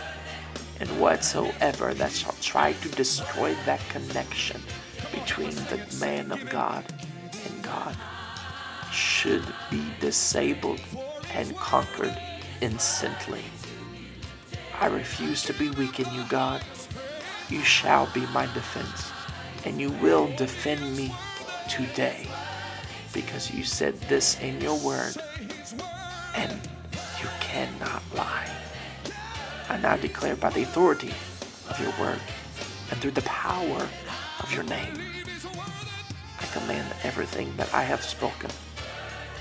and 0.80 0.90
whatsoever 1.02 1.94
that 1.94 2.12
shall 2.12 2.36
try 2.42 2.74
to 2.74 2.90
destroy 2.90 3.56
that 3.66 3.82
connection 3.90 4.62
between 5.12 5.56
the 5.56 5.82
man 6.00 6.32
of 6.32 6.50
God 6.50 6.86
and 7.46 7.64
God 7.64 7.96
should 8.96 9.46
be 9.70 9.84
disabled 10.00 10.80
and 11.34 11.56
conquered 11.58 12.18
instantly. 12.62 13.44
I 14.80 14.88
refuse 14.88 15.44
to 15.44 15.54
be 15.54 15.70
weak 15.72 16.00
in 16.00 16.12
you, 16.14 16.24
God. 16.30 16.64
You 17.50 17.62
shall 17.62 18.08
be 18.14 18.26
my 18.28 18.46
defense, 18.54 19.12
and 19.66 19.80
you 19.80 19.92
will 19.92 20.28
defend 20.38 20.96
me 20.96 21.14
today 21.70 22.28
because 23.14 23.52
you 23.52 23.64
said 23.64 24.00
this 24.02 24.40
in 24.40 24.60
your 24.62 24.78
word, 24.80 25.16
and 26.36 26.52
you 27.22 27.28
cannot 27.40 28.04
lie. 28.14 28.50
I 29.70 29.78
now 29.78 29.98
declare 29.98 30.36
by 30.36 30.50
the 30.52 30.64
authority 30.64 31.14
of 31.70 31.80
your 31.80 31.94
word 32.00 32.20
and 32.92 33.00
through 33.00 33.12
the 33.12 33.22
power 33.24 33.88
of 34.40 34.52
your 34.54 34.64
name, 34.64 34.94
I 36.40 36.46
command 36.54 36.94
everything 37.04 37.56
that 37.58 37.74
I 37.74 37.84
have 37.84 38.04
spoken 38.04 38.52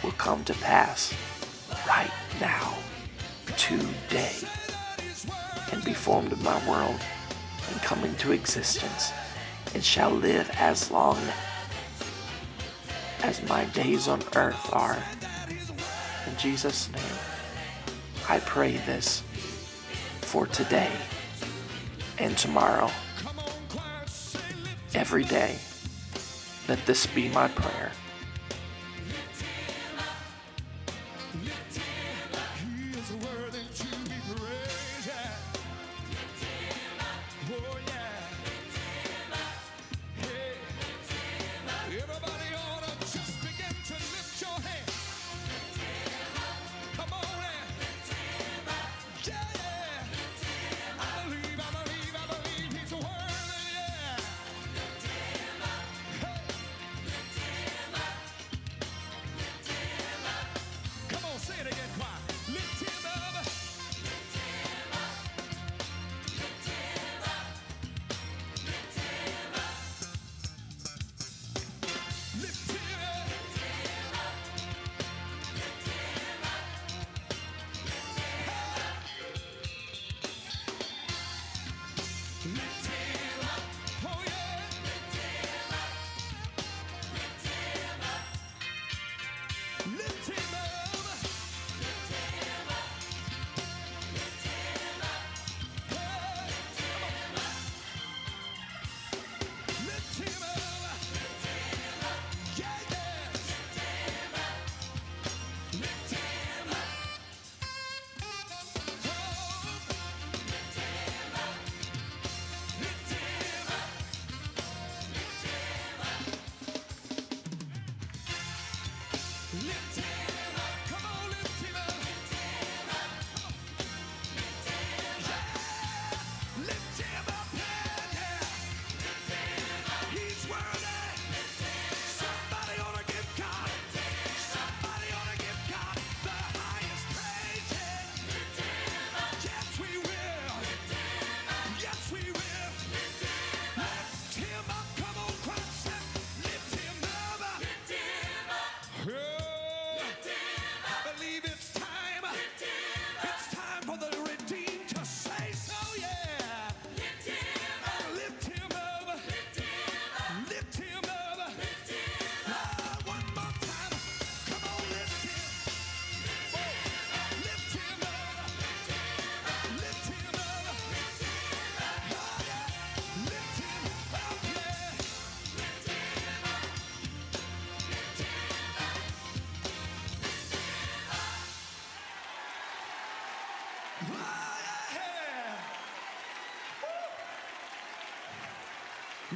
will 0.04 0.12
come 0.12 0.44
to 0.44 0.52
pass 0.54 1.14
right 1.88 2.10
now, 2.38 2.74
today, 3.56 4.36
and 5.72 5.82
be 5.82 5.94
formed 5.94 6.30
in 6.30 6.42
my 6.42 6.68
world 6.68 7.00
and 7.70 7.80
come 7.80 8.04
into 8.04 8.32
existence 8.32 9.12
and 9.74 9.82
shall 9.82 10.10
live 10.10 10.50
as 10.58 10.90
long 10.90 11.18
as 13.22 13.42
my 13.48 13.64
days 13.66 14.06
on 14.06 14.22
earth 14.36 14.70
are. 14.74 15.02
In 16.28 16.36
Jesus' 16.36 16.90
name, 16.92 17.18
I 18.28 18.40
pray 18.40 18.76
this 18.78 19.22
for 20.20 20.46
today 20.46 20.92
and 22.18 22.36
tomorrow. 22.36 22.90
Every 24.94 25.24
day, 25.24 25.56
let 26.68 26.84
this 26.84 27.06
be 27.06 27.30
my 27.30 27.48
prayer. 27.48 27.90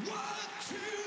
One, 0.08 0.18
two, 0.68 0.97